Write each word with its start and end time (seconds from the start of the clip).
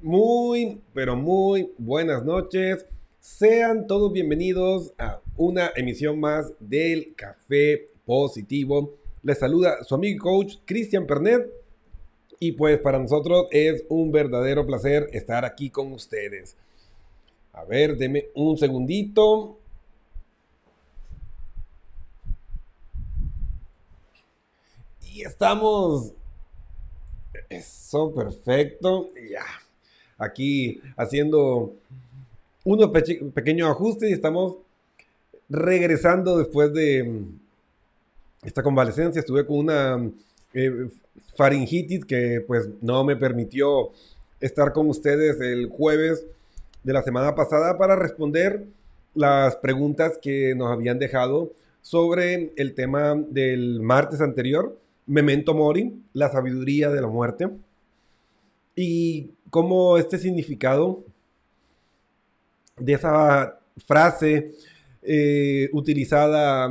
Muy, 0.00 0.80
pero 0.92 1.16
muy 1.16 1.72
buenas 1.78 2.24
noches. 2.24 2.86
Sean 3.18 3.86
todos 3.86 4.12
bienvenidos 4.12 4.92
a 4.98 5.20
una 5.36 5.72
emisión 5.74 6.20
más 6.20 6.52
del 6.60 7.14
Café 7.16 7.88
Positivo. 8.04 8.98
Les 9.22 9.38
saluda 9.38 9.82
su 9.82 9.94
amigo 9.94 10.14
y 10.14 10.18
coach 10.18 10.56
Cristian 10.66 11.06
Pernet. 11.06 11.50
Y 12.38 12.52
pues 12.52 12.78
para 12.78 12.98
nosotros 12.98 13.46
es 13.50 13.84
un 13.88 14.12
verdadero 14.12 14.66
placer 14.66 15.08
estar 15.12 15.44
aquí 15.44 15.70
con 15.70 15.90
ustedes. 15.92 16.56
A 17.54 17.64
ver, 17.64 17.96
deme 17.96 18.26
un 18.34 18.58
segundito. 18.58 19.56
Y 25.12 25.22
estamos. 25.22 26.12
Eso, 27.48 28.12
perfecto. 28.12 29.10
Ya. 29.30 29.44
Aquí 30.18 30.80
haciendo 30.96 31.74
unos 32.64 32.90
pequeños 33.32 33.70
ajustes 33.70 34.10
y 34.10 34.14
estamos 34.14 34.56
regresando 35.48 36.38
después 36.38 36.72
de 36.72 37.22
esta 38.42 38.64
convalecencia. 38.64 39.20
Estuve 39.20 39.46
con 39.46 39.58
una 39.58 40.10
eh, 40.54 40.88
faringitis 41.36 42.04
que 42.04 42.42
pues 42.44 42.68
no 42.80 43.04
me 43.04 43.14
permitió 43.14 43.92
estar 44.40 44.72
con 44.72 44.88
ustedes 44.88 45.40
el 45.40 45.68
jueves 45.68 46.26
de 46.84 46.92
la 46.92 47.02
semana 47.02 47.34
pasada 47.34 47.76
para 47.78 47.96
responder 47.96 48.66
las 49.14 49.56
preguntas 49.56 50.18
que 50.20 50.54
nos 50.54 50.70
habían 50.70 50.98
dejado 50.98 51.52
sobre 51.80 52.52
el 52.56 52.74
tema 52.74 53.14
del 53.14 53.80
martes 53.80 54.20
anterior, 54.20 54.78
Memento 55.06 55.54
Mori, 55.54 56.00
la 56.12 56.30
sabiduría 56.30 56.90
de 56.90 57.00
la 57.00 57.08
muerte, 57.08 57.48
y 58.76 59.30
cómo 59.50 59.98
este 59.98 60.18
significado 60.18 61.04
de 62.78 62.92
esa 62.92 63.58
frase 63.86 64.52
eh, 65.02 65.68
utilizada 65.72 66.70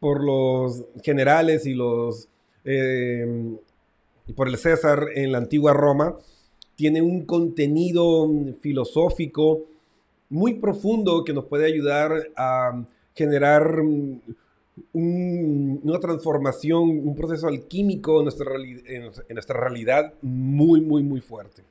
por 0.00 0.22
los 0.24 0.84
generales 1.02 1.66
y 1.66 1.74
los 1.74 2.28
eh, 2.64 3.56
por 4.34 4.48
el 4.48 4.56
César 4.56 5.06
en 5.14 5.32
la 5.32 5.38
antigua 5.38 5.72
Roma, 5.72 6.16
tiene 6.76 7.02
un 7.02 7.24
contenido 7.24 8.28
filosófico 8.60 9.62
muy 10.28 10.54
profundo 10.54 11.24
que 11.24 11.32
nos 11.32 11.46
puede 11.46 11.66
ayudar 11.66 12.30
a 12.36 12.84
generar 13.14 13.80
una 14.92 16.00
transformación, 16.00 16.82
un 16.82 17.14
proceso 17.16 17.48
alquímico 17.48 18.18
en 18.18 18.24
nuestra, 18.24 18.50
en 18.86 19.34
nuestra 19.34 19.58
realidad 19.58 20.12
muy, 20.20 20.80
muy, 20.80 21.02
muy 21.02 21.20
fuerte. 21.20 21.62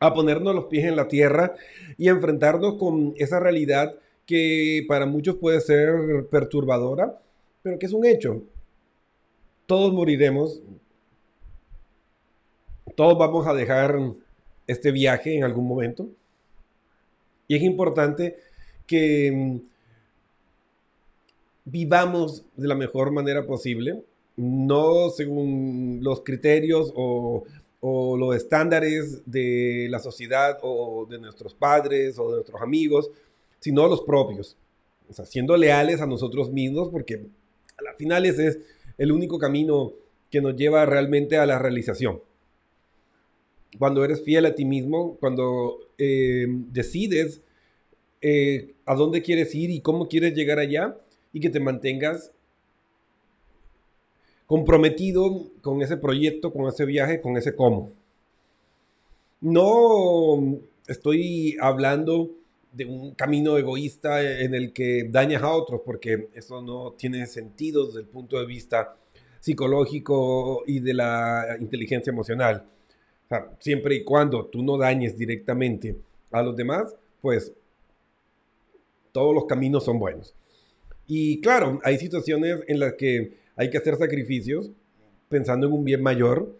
A 0.00 0.14
ponernos 0.14 0.54
los 0.54 0.64
pies 0.66 0.84
en 0.86 0.96
la 0.96 1.08
tierra 1.08 1.54
y 1.98 2.08
enfrentarnos 2.08 2.74
con 2.74 3.14
esa 3.16 3.38
realidad 3.40 3.94
que 4.24 4.84
para 4.88 5.06
muchos 5.06 5.36
puede 5.36 5.60
ser 5.60 6.26
perturbadora, 6.30 7.20
pero 7.62 7.78
que 7.78 7.86
es 7.86 7.92
un 7.92 8.04
hecho. 8.04 8.42
Todos 9.66 9.92
moriremos, 9.92 10.60
todos 12.96 13.16
vamos 13.18 13.46
a 13.46 13.54
dejar 13.54 13.98
este 14.66 14.90
viaje 14.90 15.36
en 15.36 15.44
algún 15.44 15.68
momento. 15.68 16.08
Y 17.46 17.54
es 17.54 17.62
importante 17.62 18.36
que 18.86 19.30
mm, 19.32 19.60
vivamos 21.66 22.44
de 22.56 22.68
la 22.68 22.74
mejor 22.74 23.12
manera 23.12 23.46
posible, 23.46 24.02
no 24.36 25.10
según 25.10 26.00
los 26.02 26.22
criterios 26.22 26.92
o, 26.96 27.44
los 28.18 28.34
estándares 28.34 29.22
de 29.26 29.86
la 29.88 30.00
sociedad 30.00 30.58
o 30.62 31.06
de 31.08 31.20
nuestros 31.20 31.54
padres 31.54 32.18
o 32.18 32.30
de 32.30 32.36
nuestros 32.38 32.60
amigos, 32.60 33.12
sino 33.60 33.86
los 33.86 34.00
propios. 34.00 34.56
O 35.08 35.12
sea, 35.12 35.24
siendo 35.24 35.56
leales 35.56 36.00
a 36.00 36.06
nosotros 36.06 36.50
mismos, 36.50 36.88
porque 36.88 37.26
a 37.76 37.82
la 37.84 37.94
final 37.94 38.26
ese 38.26 38.48
es 38.48 38.58
el 38.98 39.12
único 39.12 39.38
camino 39.38 39.92
que 40.32 40.40
nos 40.40 40.56
lleva 40.56 40.84
realmente 40.84 41.36
a 41.36 41.46
la 41.46 41.60
realización 41.60 42.20
cuando 43.78 44.04
eres 44.04 44.22
fiel 44.22 44.46
a 44.46 44.54
ti 44.54 44.64
mismo, 44.64 45.16
cuando 45.18 45.78
eh, 45.98 46.46
decides 46.48 47.42
eh, 48.20 48.74
a 48.84 48.94
dónde 48.94 49.22
quieres 49.22 49.54
ir 49.54 49.70
y 49.70 49.80
cómo 49.80 50.08
quieres 50.08 50.34
llegar 50.34 50.58
allá 50.58 50.96
y 51.32 51.40
que 51.40 51.50
te 51.50 51.60
mantengas 51.60 52.32
comprometido 54.46 55.50
con 55.60 55.82
ese 55.82 55.96
proyecto, 55.96 56.52
con 56.52 56.66
ese 56.66 56.84
viaje, 56.84 57.20
con 57.20 57.36
ese 57.36 57.54
cómo. 57.54 57.90
No 59.40 60.58
estoy 60.86 61.56
hablando 61.60 62.30
de 62.72 62.84
un 62.84 63.12
camino 63.12 63.58
egoísta 63.58 64.22
en 64.40 64.54
el 64.54 64.72
que 64.72 65.08
dañas 65.10 65.42
a 65.42 65.52
otros, 65.52 65.80
porque 65.84 66.28
eso 66.34 66.62
no 66.62 66.92
tiene 66.92 67.26
sentido 67.26 67.86
desde 67.86 68.00
el 68.00 68.06
punto 68.06 68.38
de 68.38 68.46
vista 68.46 68.96
psicológico 69.40 70.62
y 70.66 70.80
de 70.80 70.94
la 70.94 71.56
inteligencia 71.60 72.10
emocional 72.10 72.64
siempre 73.58 73.96
y 73.96 74.04
cuando 74.04 74.46
tú 74.46 74.62
no 74.62 74.76
dañes 74.78 75.16
directamente 75.16 75.96
a 76.30 76.42
los 76.42 76.56
demás, 76.56 76.94
pues 77.20 77.52
todos 79.12 79.34
los 79.34 79.46
caminos 79.46 79.84
son 79.84 79.98
buenos. 79.98 80.34
Y 81.06 81.40
claro, 81.40 81.80
hay 81.84 81.98
situaciones 81.98 82.60
en 82.66 82.80
las 82.80 82.94
que 82.94 83.32
hay 83.56 83.70
que 83.70 83.78
hacer 83.78 83.96
sacrificios 83.96 84.70
pensando 85.28 85.66
en 85.66 85.72
un 85.72 85.84
bien 85.84 86.02
mayor, 86.02 86.54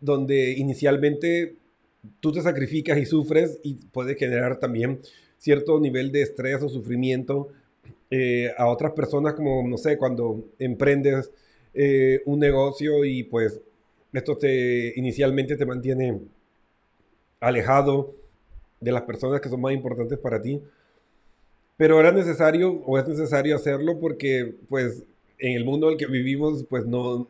donde 0.00 0.52
inicialmente 0.52 1.56
tú 2.20 2.32
te 2.32 2.42
sacrificas 2.42 2.98
y 2.98 3.06
sufres 3.06 3.58
y 3.62 3.74
puede 3.74 4.14
generar 4.14 4.58
también 4.58 5.00
cierto 5.38 5.80
nivel 5.80 6.12
de 6.12 6.22
estrés 6.22 6.62
o 6.62 6.68
sufrimiento 6.68 7.48
eh, 8.10 8.52
a 8.56 8.66
otras 8.66 8.92
personas, 8.92 9.34
como, 9.34 9.66
no 9.66 9.76
sé, 9.76 9.96
cuando 9.96 10.44
emprendes 10.58 11.30
eh, 11.72 12.20
un 12.26 12.38
negocio 12.38 13.04
y 13.04 13.24
pues 13.24 13.60
esto 14.14 14.38
te, 14.38 14.92
inicialmente 14.96 15.56
te 15.56 15.66
mantiene 15.66 16.20
alejado 17.40 18.14
de 18.80 18.92
las 18.92 19.02
personas 19.02 19.40
que 19.40 19.48
son 19.48 19.60
más 19.60 19.72
importantes 19.72 20.18
para 20.18 20.40
ti. 20.40 20.62
Pero 21.76 21.98
era 21.98 22.12
necesario 22.12 22.82
o 22.86 22.98
es 22.98 23.08
necesario 23.08 23.56
hacerlo 23.56 23.98
porque 23.98 24.54
pues 24.68 25.02
en 25.38 25.56
el 25.56 25.64
mundo 25.64 25.88
en 25.88 25.94
el 25.94 25.98
que 25.98 26.06
vivimos 26.06 26.64
pues 26.68 26.86
no, 26.86 27.26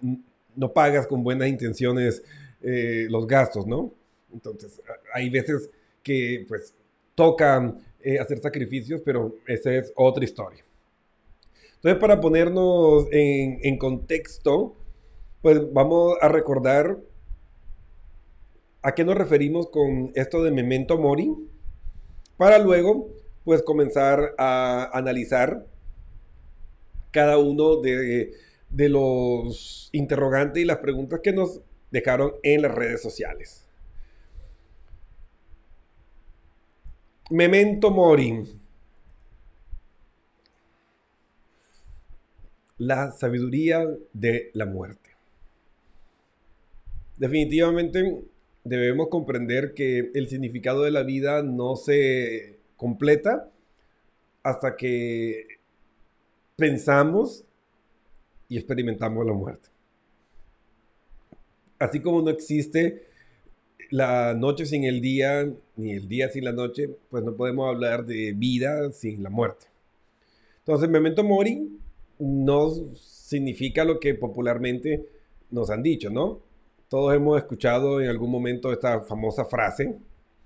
no 0.54 0.72
pagas 0.72 1.06
con 1.06 1.24
buenas 1.24 1.48
intenciones 1.48 2.22
eh, 2.62 3.06
los 3.08 3.26
gastos, 3.26 3.66
¿no? 3.66 3.92
Entonces 4.32 4.80
hay 5.14 5.30
veces 5.30 5.70
que 6.02 6.44
pues 6.46 6.74
toca 7.14 7.74
eh, 8.02 8.18
hacer 8.18 8.40
sacrificios, 8.40 9.00
pero 9.02 9.34
esa 9.46 9.74
es 9.74 9.90
otra 9.96 10.22
historia. 10.22 10.62
Entonces 11.76 11.98
para 11.98 12.20
ponernos 12.20 13.06
en, 13.10 13.58
en 13.62 13.78
contexto, 13.78 14.76
pues 15.44 15.60
vamos 15.74 16.16
a 16.22 16.28
recordar 16.28 16.96
a 18.80 18.94
qué 18.94 19.04
nos 19.04 19.14
referimos 19.14 19.68
con 19.68 20.10
esto 20.14 20.42
de 20.42 20.50
memento 20.50 20.96
mori, 20.96 21.34
para 22.38 22.58
luego 22.58 23.10
pues 23.44 23.60
comenzar 23.60 24.34
a 24.38 24.88
analizar 24.94 25.66
cada 27.10 27.36
uno 27.36 27.76
de, 27.82 28.32
de 28.70 28.88
los 28.88 29.90
interrogantes 29.92 30.62
y 30.62 30.64
las 30.64 30.78
preguntas 30.78 31.20
que 31.22 31.34
nos 31.34 31.60
dejaron 31.90 32.32
en 32.42 32.62
las 32.62 32.74
redes 32.74 33.02
sociales. 33.02 33.66
Memento 37.28 37.90
mori. 37.90 38.44
La 42.78 43.10
sabiduría 43.12 43.86
de 44.14 44.50
la 44.54 44.64
muerte 44.64 45.13
definitivamente 47.16 48.22
debemos 48.64 49.08
comprender 49.08 49.74
que 49.74 50.10
el 50.14 50.28
significado 50.28 50.82
de 50.82 50.90
la 50.90 51.02
vida 51.02 51.42
no 51.42 51.76
se 51.76 52.58
completa 52.76 53.50
hasta 54.42 54.76
que 54.76 55.46
pensamos 56.56 57.44
y 58.48 58.56
experimentamos 58.56 59.26
la 59.26 59.32
muerte. 59.32 59.68
Así 61.78 62.00
como 62.00 62.22
no 62.22 62.30
existe 62.30 63.06
la 63.90 64.34
noche 64.34 64.66
sin 64.66 64.84
el 64.84 65.00
día, 65.00 65.52
ni 65.76 65.92
el 65.92 66.08
día 66.08 66.28
sin 66.28 66.44
la 66.44 66.52
noche, 66.52 66.88
pues 67.10 67.22
no 67.24 67.36
podemos 67.36 67.68
hablar 67.68 68.06
de 68.06 68.32
vida 68.32 68.90
sin 68.92 69.22
la 69.22 69.30
muerte. 69.30 69.66
Entonces, 70.60 70.88
memento 70.88 71.22
mori 71.22 71.78
no 72.18 72.70
significa 72.96 73.84
lo 73.84 74.00
que 74.00 74.14
popularmente 74.14 75.04
nos 75.50 75.70
han 75.70 75.82
dicho, 75.82 76.10
¿no? 76.10 76.40
Todos 76.88 77.14
hemos 77.14 77.38
escuchado 77.38 78.00
en 78.00 78.08
algún 78.08 78.30
momento 78.30 78.72
esta 78.72 79.00
famosa 79.00 79.44
frase, 79.44 79.96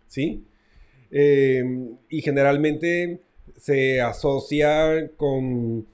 ¿sí? 0.06 0.44
Eh, 1.10 1.64
y 2.08 2.20
generalmente 2.22 3.20
se 3.56 4.00
asocia 4.00 5.10
con, 5.16 5.86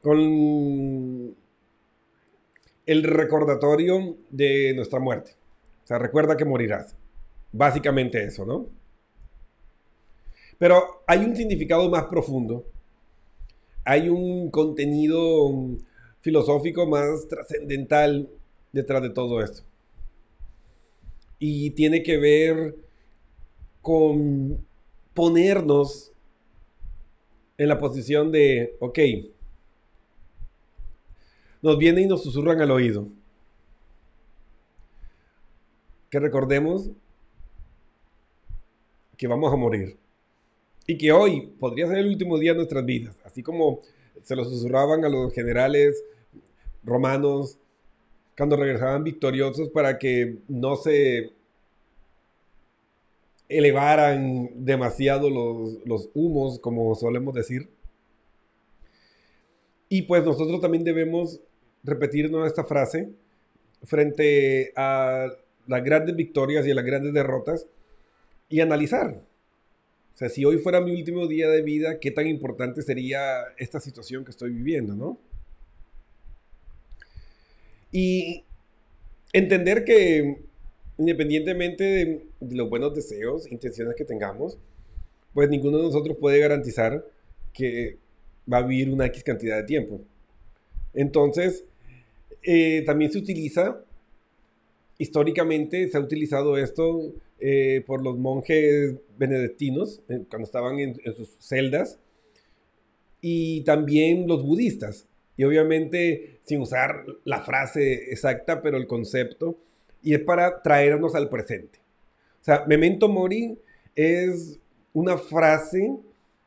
con 0.00 1.36
el 2.86 3.02
recordatorio 3.04 4.16
de 4.30 4.72
nuestra 4.74 4.98
muerte. 4.98 5.32
O 5.84 5.86
sea, 5.86 5.98
recuerda 5.98 6.36
que 6.36 6.44
morirás. 6.44 6.96
Básicamente 7.52 8.24
eso, 8.24 8.46
¿no? 8.46 8.66
Pero 10.58 11.02
hay 11.06 11.24
un 11.24 11.36
significado 11.36 11.90
más 11.90 12.04
profundo. 12.04 12.64
Hay 13.84 14.08
un 14.08 14.50
contenido 14.50 15.50
filosófico 16.20 16.86
más 16.86 17.26
trascendental 17.28 18.28
detrás 18.72 19.02
de 19.02 19.10
todo 19.10 19.42
esto. 19.42 19.62
Y 21.38 21.70
tiene 21.70 22.02
que 22.02 22.18
ver 22.18 22.76
con 23.80 24.64
ponernos 25.14 26.12
en 27.58 27.68
la 27.68 27.78
posición 27.78 28.32
de, 28.32 28.76
ok, 28.80 28.98
nos 31.60 31.78
vienen 31.78 32.04
y 32.04 32.08
nos 32.08 32.22
susurran 32.22 32.60
al 32.60 32.70
oído. 32.70 33.08
Que 36.10 36.18
recordemos 36.18 36.90
que 39.16 39.26
vamos 39.26 39.52
a 39.52 39.56
morir. 39.56 39.96
Y 40.86 40.98
que 40.98 41.12
hoy 41.12 41.52
podría 41.60 41.86
ser 41.86 41.98
el 41.98 42.08
último 42.08 42.38
día 42.38 42.52
de 42.52 42.56
nuestras 42.56 42.84
vidas. 42.84 43.16
Así 43.24 43.42
como 43.42 43.80
se 44.22 44.34
lo 44.34 44.44
susurraban 44.44 45.04
a 45.04 45.08
los 45.08 45.32
generales 45.32 46.02
romanos 46.82 47.58
cuando 48.36 48.56
regresaban 48.56 49.04
victoriosos 49.04 49.68
para 49.70 49.98
que 49.98 50.38
no 50.48 50.76
se 50.76 51.32
elevaran 53.48 54.64
demasiado 54.64 55.28
los, 55.28 55.86
los 55.86 56.08
humos, 56.14 56.58
como 56.58 56.94
solemos 56.94 57.34
decir. 57.34 57.68
Y 59.88 60.02
pues 60.02 60.24
nosotros 60.24 60.60
también 60.60 60.84
debemos 60.84 61.40
repetirnos 61.84 62.46
esta 62.46 62.64
frase 62.64 63.10
frente 63.82 64.72
a 64.76 65.28
las 65.66 65.84
grandes 65.84 66.16
victorias 66.16 66.66
y 66.66 66.70
a 66.70 66.74
las 66.74 66.84
grandes 66.84 67.12
derrotas 67.12 67.66
y 68.48 68.60
analizar. 68.60 69.22
O 70.14 70.16
sea, 70.16 70.28
si 70.28 70.44
hoy 70.44 70.58
fuera 70.58 70.80
mi 70.80 70.94
último 70.94 71.26
día 71.26 71.48
de 71.48 71.62
vida, 71.62 71.98
¿qué 71.98 72.10
tan 72.10 72.26
importante 72.26 72.82
sería 72.82 73.42
esta 73.56 73.80
situación 73.80 74.24
que 74.24 74.30
estoy 74.30 74.50
viviendo, 74.50 74.94
no? 74.94 75.18
Y 77.92 78.44
entender 79.32 79.84
que 79.84 80.42
independientemente 80.98 81.84
de, 82.40 82.56
los 82.56 82.68
buenos 82.68 82.94
deseos, 82.94 83.50
intenciones 83.50 83.94
que 83.94 84.04
tengamos, 84.04 84.58
pues 85.34 85.48
ninguno 85.48 85.78
de 85.78 85.84
nosotros 85.84 86.16
puede 86.18 86.38
garantizar 86.38 87.04
que 87.52 87.98
va 88.50 88.58
a 88.58 88.62
vivir 88.66 88.90
una 88.90 89.06
X 89.06 89.24
cantidad 89.24 89.56
de 89.56 89.64
tiempo. 89.64 90.00
Entonces, 90.94 91.64
eh, 92.42 92.82
también 92.84 93.10
se 93.10 93.18
utiliza, 93.18 93.82
históricamente 94.98 95.88
se 95.88 95.96
ha 95.96 96.00
utilizado 96.00 96.56
esto 96.56 97.12
eh, 97.40 97.82
por 97.86 98.02
los 98.02 98.18
monjes 98.18 98.94
benedictinos 99.16 100.02
eh, 100.08 100.24
cuando 100.28 100.46
estaban 100.46 100.78
en, 100.78 101.00
sus 101.16 101.30
celdas 101.38 101.98
y 103.20 103.62
también 103.62 104.26
los 104.28 104.44
budistas. 104.44 105.06
Y 105.36 105.44
obviamente 105.44 106.40
sin 106.44 106.60
usar 106.60 107.04
la 107.24 107.40
frase 107.40 108.10
exacta, 108.12 108.62
pero 108.62 108.76
el 108.76 108.86
concepto, 108.86 109.56
y 110.02 110.14
es 110.14 110.20
para 110.20 110.62
traernos 110.62 111.14
al 111.14 111.28
presente. 111.28 111.78
O 112.40 112.44
sea, 112.44 112.64
memento 112.66 113.08
mori 113.08 113.56
es 113.94 114.58
una 114.92 115.16
frase 115.16 115.96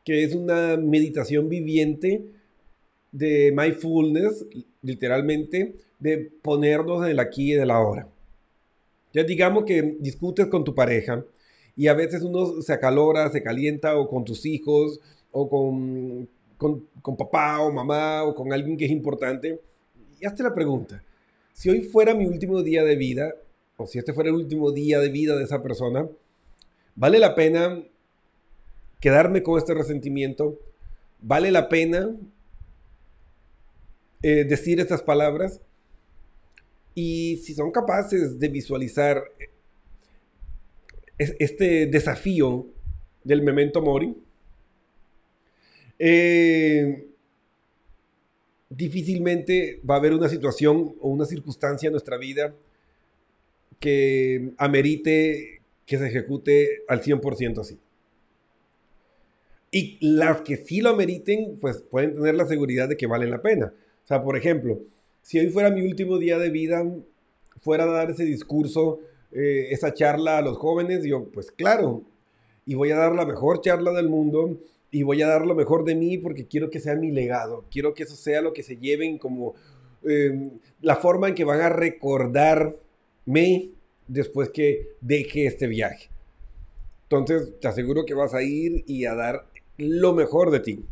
que 0.04 0.24
es 0.24 0.36
una 0.36 0.78
meditación 0.78 1.50
viviente 1.50 2.26
de 3.12 3.54
mindfulness, 3.56 4.46
literalmente, 4.82 5.76
de 6.00 6.32
ponernos 6.42 7.06
en 7.06 7.12
el 7.12 7.20
aquí 7.20 7.52
y 7.52 7.54
en 7.54 7.62
el 7.62 7.72
ahora. 7.72 8.08
Ya 9.14 9.24
digamos 9.24 9.64
que 9.64 9.96
discutes 10.00 10.48
con 10.48 10.66
tu 10.66 10.76
pareja 10.76 11.24
y 11.76 11.88
a 11.88 11.94
veces 11.94 12.22
uno 12.22 12.62
se 12.62 12.74
acalora, 12.74 13.32
se 13.32 13.42
calienta 13.42 13.98
o 13.98 14.10
con 14.10 14.26
tus 14.26 14.46
hijos 14.46 15.00
o 15.32 15.50
con, 15.50 16.28
con, 16.58 16.88
papá 17.18 17.62
o 17.62 17.72
mamá 17.72 18.24
o 18.24 18.34
con 18.36 18.52
alguien 18.54 18.78
que 18.78 18.86
es 18.86 18.92
importante. 18.92 19.60
Y 20.20 20.26
hazte 20.26 20.44
la 20.44 20.54
pregunta, 20.54 21.04
si 21.54 21.70
hoy 21.70 21.82
fuera 21.82 22.14
mi 22.14 22.26
último 22.26 22.62
día 22.64 22.84
de 22.84 22.96
vida 22.96 23.36
o 23.78 23.86
si 23.86 24.00
este 24.00 24.14
fuera 24.14 24.30
el 24.30 24.36
último 24.36 24.72
día 24.72 25.00
de 25.00 25.10
vida 25.10 25.36
de 25.36 25.44
esa 25.44 25.62
persona, 25.62 26.08
¿vale 26.96 27.20
la 27.20 27.36
pena 27.36 27.84
quedarme 29.00 29.44
con 29.44 29.58
este 29.58 29.74
resentimiento? 29.74 30.58
¿Vale 31.20 31.52
la 31.52 31.70
pena 31.70 32.16
eh, 34.22 34.46
decir 34.46 34.80
estas 34.80 35.02
palabras? 35.02 35.62
Y 36.94 37.38
si 37.44 37.54
son 37.54 37.72
capaces 37.72 38.40
de 38.40 38.48
visualizar 38.48 39.24
este 41.18 41.88
desafío 41.88 42.68
del 43.24 43.42
memento 43.42 43.82
mori, 43.82 44.16
eh, 46.00 47.08
difícilmente 48.70 49.82
va 49.90 49.96
a 49.96 49.98
haber 50.00 50.14
una 50.14 50.30
situación 50.30 50.96
o 51.00 51.10
una 51.10 51.26
circunstancia 51.26 51.88
en 51.88 51.94
nuestra 51.94 52.18
vida 52.18 52.54
que 53.80 54.52
amerite 54.58 55.62
que 55.86 55.98
se 55.98 56.08
ejecute 56.08 56.84
al 56.88 57.02
100% 57.02 57.60
así. 57.60 57.80
Y 59.72 59.98
las 60.00 60.42
que 60.42 60.58
sí 60.58 60.82
lo 60.82 60.90
ameriten, 60.90 61.58
pues 61.60 61.82
pueden 61.82 62.16
tener 62.16 62.36
la 62.36 62.48
seguridad 62.48 62.88
de 62.88 62.98
que 62.98 63.08
valen 63.08 63.30
la 63.30 63.42
pena. 63.42 63.74
O 64.04 64.08
sea, 64.08 64.24
por 64.24 64.38
ejemplo, 64.38 64.80
si 65.22 65.40
hoy 65.40 65.50
fuera 65.50 65.70
mi 65.70 65.82
último 65.82 66.18
día 66.18 66.38
de 66.38 66.50
vida, 66.50 66.86
fuera 67.60 67.84
a 67.84 67.88
dar 67.88 68.12
ese 68.12 68.24
discurso, 68.24 69.00
eh, 69.32 69.68
esa 69.72 69.94
charla 69.94 70.38
a 70.38 70.42
los 70.42 70.58
jóvenes, 70.58 71.04
yo, 71.04 71.30
pues 71.32 71.52
claro, 71.52 72.04
y 72.66 72.76
voy 72.76 72.92
a 72.92 72.98
dar 72.98 73.14
la 73.14 73.26
mejor 73.26 73.62
charla 73.62 73.92
del 73.92 74.08
mundo 74.08 74.58
y 74.92 75.04
voy 75.04 75.22
a 75.22 75.28
dar 75.28 75.46
lo 75.46 75.56
mejor 75.56 75.84
de 75.84 75.96
mí 75.96 76.18
porque 76.18 76.48
quiero 76.48 76.70
que 76.70 76.80
sea 76.80 76.96
mi 76.96 77.12
legado, 77.12 77.66
quiero 77.72 77.94
que 77.94 78.04
eso 78.04 78.16
sea 78.16 78.42
lo 78.42 78.54
que 78.54 78.64
se 78.64 78.78
lleven 78.78 79.18
como 79.18 79.56
eh, 80.08 80.52
la 80.82 80.96
forma 80.96 81.28
en 81.28 81.36
que 81.36 81.44
van 81.44 81.62
a 81.62 81.70
recordarme 81.70 82.64
después 84.08 84.50
que 84.50 84.90
deje 85.02 85.48
este 85.48 85.68
viaje. 85.68 86.10
Entonces, 87.04 87.60
te 87.60 87.68
aseguro 87.68 88.06
que 88.06 88.14
vas 88.14 88.34
a 88.34 88.42
ir 88.44 88.84
y 88.88 89.06
a 89.06 89.14
dar 89.14 89.48
lo 89.78 90.14
mejor 90.14 90.52
de 90.52 90.60
ti 90.60 90.86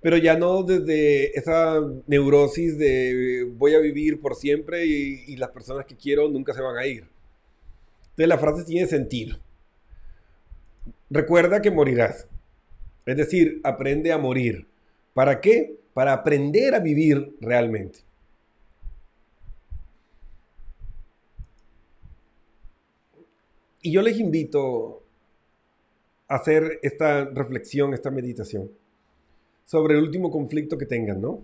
pero 0.00 0.16
ya 0.16 0.36
no 0.36 0.62
desde 0.62 1.36
esa 1.38 1.80
neurosis 2.06 2.78
de 2.78 3.46
voy 3.56 3.74
a 3.74 3.80
vivir 3.80 4.20
por 4.20 4.36
siempre 4.36 4.86
y, 4.86 5.36
las 5.36 5.50
personas 5.50 5.86
que 5.86 5.96
quiero 5.96 6.28
nunca 6.28 6.54
se 6.54 6.60
van 6.60 6.76
a 6.76 6.86
ir. 6.86 7.04
Entonces 8.10 8.28
la 8.28 8.38
frase 8.38 8.64
tiene 8.64 8.86
sentido. 8.86 9.38
Recuerda 11.10 11.62
que 11.62 11.70
morirás. 11.70 12.26
Es 13.08 13.16
decir, 13.16 13.60
aprende 13.64 14.12
a 14.12 14.18
morir. 14.18 14.68
¿Para 15.14 15.40
qué? 15.40 15.78
Para 15.94 16.12
aprender 16.12 16.74
a 16.74 16.78
vivir 16.78 17.34
realmente. 17.40 18.00
Y 23.80 23.92
yo 23.92 24.02
les 24.02 24.18
invito 24.18 25.02
a 26.28 26.34
hacer 26.34 26.80
esta 26.82 27.24
reflexión, 27.24 27.94
esta 27.94 28.10
meditación 28.10 28.70
sobre 29.64 29.96
el 29.96 30.02
último 30.02 30.30
conflicto 30.30 30.76
que 30.76 30.84
tengan, 30.84 31.22
¿no? 31.22 31.30
O 31.30 31.42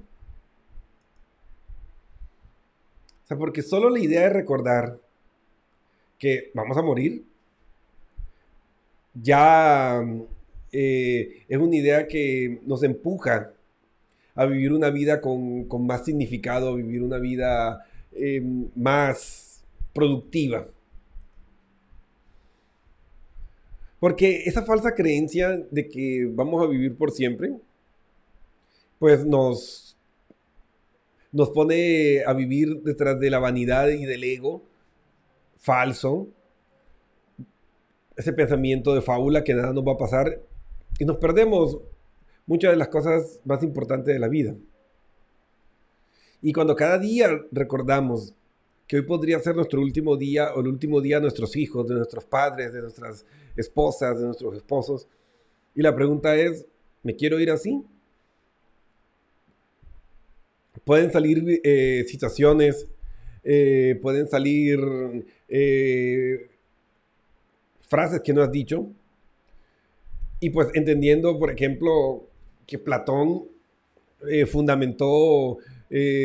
sea, 3.27 3.39
porque 3.39 3.63
solo 3.63 3.89
la 3.89 4.01
idea 4.01 4.25
de 4.25 4.29
recordar 4.29 4.99
que 6.19 6.51
vamos 6.53 6.77
a 6.77 6.83
morir 6.83 7.25
ya 9.15 10.05
eh, 10.77 11.45
es 11.49 11.57
una 11.57 11.77
idea 11.77 12.09
que 12.09 12.59
nos 12.67 12.83
empuja 12.83 13.53
a 14.35 14.45
vivir 14.47 14.73
una 14.73 14.91
vida 14.91 15.21
con, 15.21 15.69
más 15.87 16.05
significado, 16.05 16.71
a 16.71 16.75
vivir 16.75 17.01
una 17.01 17.19
vida 17.19 17.87
eh, 18.11 18.43
más 18.75 19.63
productiva. 19.93 20.67
Porque 24.01 24.43
esa 24.47 24.65
falsa 24.65 24.97
creencia 24.97 25.65
de 25.71 25.89
que 25.89 26.29
vamos 26.29 26.61
a 26.61 26.67
vivir 26.67 26.97
por 26.97 27.13
siempre, 27.13 27.55
pues 28.99 29.25
nos, 29.25 29.97
nos 31.31 31.51
pone 31.51 32.25
a 32.27 32.33
vivir 32.33 32.83
detrás 32.83 33.21
de 33.21 33.31
la 33.31 33.39
vanidad 33.39 33.91
y 33.91 34.05
del 34.07 34.25
ego 34.25 34.65
falso, 35.57 36.27
ese 38.17 38.33
pensamiento 38.33 38.93
de 38.93 39.03
fábula 39.03 39.45
que 39.45 39.55
nada 39.55 39.73
nos 39.73 39.87
va 39.87 39.93
a 39.93 39.99
pasar 39.99 40.41
y 40.99 41.05
nos 41.05 41.17
perdemos 41.17 41.79
muchas 42.47 42.73
de 42.73 42.77
las 42.77 42.89
cosas 42.89 43.41
más 43.45 43.63
importantes 43.63 44.13
de 44.13 44.21
la 44.21 44.29
vida. 44.29 44.55
Y 46.43 46.53
cuando 46.53 46.77
cada 46.77 46.99
día 46.99 47.31
recordamos 47.51 48.35
que 48.87 48.97
hoy 48.97 49.03
podría 49.03 49.39
ser 49.39 49.57
nuestro 49.57 49.81
último 49.81 50.17
día 50.17 50.53
o 50.55 50.61
el 50.61 50.69
último 50.69 51.01
día 51.01 51.17
de 51.17 51.23
nuestros 51.23 51.57
hijos, 51.57 51.89
de 51.89 51.95
nuestros 51.95 52.25
padres, 52.25 52.73
de 52.73 52.83
nuestras 52.83 53.25
esposas, 53.57 54.19
de 54.19 54.27
nuestros 54.27 54.55
esposos, 54.57 55.09
Y 55.75 55.83
la 55.83 55.95
pregunta 55.95 56.37
es, 56.37 56.67
¿me 57.03 57.17
quiero 57.17 57.41
ir 57.41 57.51
así? 57.51 57.83
Pueden 60.85 61.11
salir 61.11 61.61
eh, 61.65 62.05
situaciones, 62.07 62.87
eh, 63.43 63.99
pueden 64.03 64.29
salir 64.29 64.79
eh, 65.49 66.51
frases 67.89 68.21
que 68.21 68.33
no 68.33 68.43
has 68.43 68.53
dicho. 68.53 68.87
Y 70.41 70.51
pues 70.51 70.69
entendiendo, 70.75 71.39
por 71.39 71.51
ejemplo, 71.51 72.27
que 72.67 72.79
Platón 72.79 73.45
fundamentó 74.47 75.59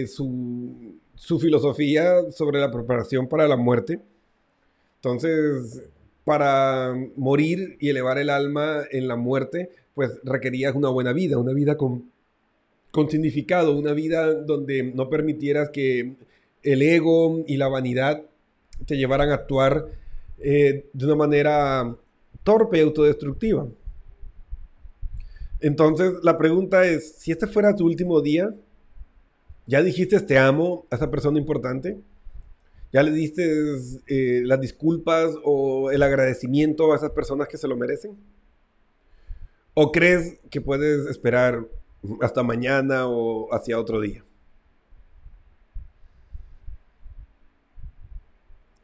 su, 0.07 0.95
su 1.15 1.39
filosofía 1.39 2.31
sobre 2.31 2.59
la 2.59 2.71
preparación 2.71 3.27
para 3.27 3.47
la 3.47 3.57
muerte. 3.57 3.99
Entonces, 4.95 5.89
para 6.23 6.93
morir 7.15 7.77
y 7.79 7.89
elevar 7.89 8.17
el 8.19 8.29
alma 8.29 8.83
en 8.91 9.07
la 9.07 9.15
muerte, 9.15 9.69
pues 9.95 10.19
requerías 10.23 10.75
una 10.75 10.89
buena 10.89 11.11
vida, 11.11 11.37
una 11.37 11.53
vida 11.53 11.75
con, 11.75 12.09
con 12.91 13.09
significado, 13.09 13.75
una 13.77 13.93
vida 13.93 14.33
donde 14.33 14.83
no 14.83 15.09
permitieras 15.09 15.71
que 15.71 16.13
el 16.63 16.81
ego 16.81 17.43
y 17.47 17.57
la 17.57 17.67
vanidad 17.67 18.23
te 18.85 18.95
llevaran 18.95 19.29
a 19.29 19.33
actuar 19.35 19.87
eh, 20.37 20.85
de 20.93 21.05
una 21.05 21.15
manera 21.15 21.95
torpe 22.43 22.77
y 22.77 22.81
autodestructiva. 22.81 23.67
Entonces, 25.61 26.13
la 26.23 26.37
pregunta 26.37 26.85
es, 26.85 27.15
si 27.17 27.31
este 27.31 27.47
fuera 27.47 27.75
tu 27.75 27.85
último 27.85 28.21
día, 28.21 28.55
¿ya 29.67 29.81
dijiste 29.83 30.19
te 30.21 30.37
amo 30.37 30.85
a 30.89 30.95
esa 30.95 31.11
persona 31.11 31.37
importante? 31.37 31.99
¿Ya 32.91 33.03
le 33.03 33.11
diste 33.11 33.43
eh, 34.07 34.41
las 34.43 34.59
disculpas 34.59 35.31
o 35.43 35.91
el 35.91 36.01
agradecimiento 36.01 36.91
a 36.91 36.95
esas 36.95 37.11
personas 37.11 37.47
que 37.47 37.57
se 37.57 37.67
lo 37.67 37.77
merecen? 37.77 38.17
¿O 39.73 39.91
crees 39.91 40.39
que 40.49 40.61
puedes 40.61 41.05
esperar 41.07 41.67
hasta 42.21 42.41
mañana 42.41 43.07
o 43.07 43.53
hacia 43.53 43.79
otro 43.79 44.01
día? 44.01 44.23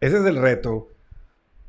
Ese 0.01 0.17
es 0.17 0.25
el 0.25 0.35
reto 0.35 0.89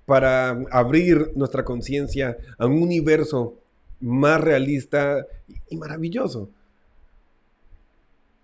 para 0.04 0.50
abrir 0.70 1.32
nuestra 1.36 1.64
conciencia 1.64 2.36
a 2.58 2.66
un 2.66 2.82
universo 2.82 3.58
más 4.00 4.40
realista 4.40 5.26
y 5.68 5.76
maravilloso. 5.76 6.50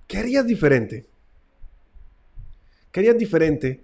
¿Qué 0.07 0.19
harías 0.19 0.47
diferente? 0.47 1.07
¿Qué 2.91 3.01
harías 3.01 3.17
diferente 3.17 3.83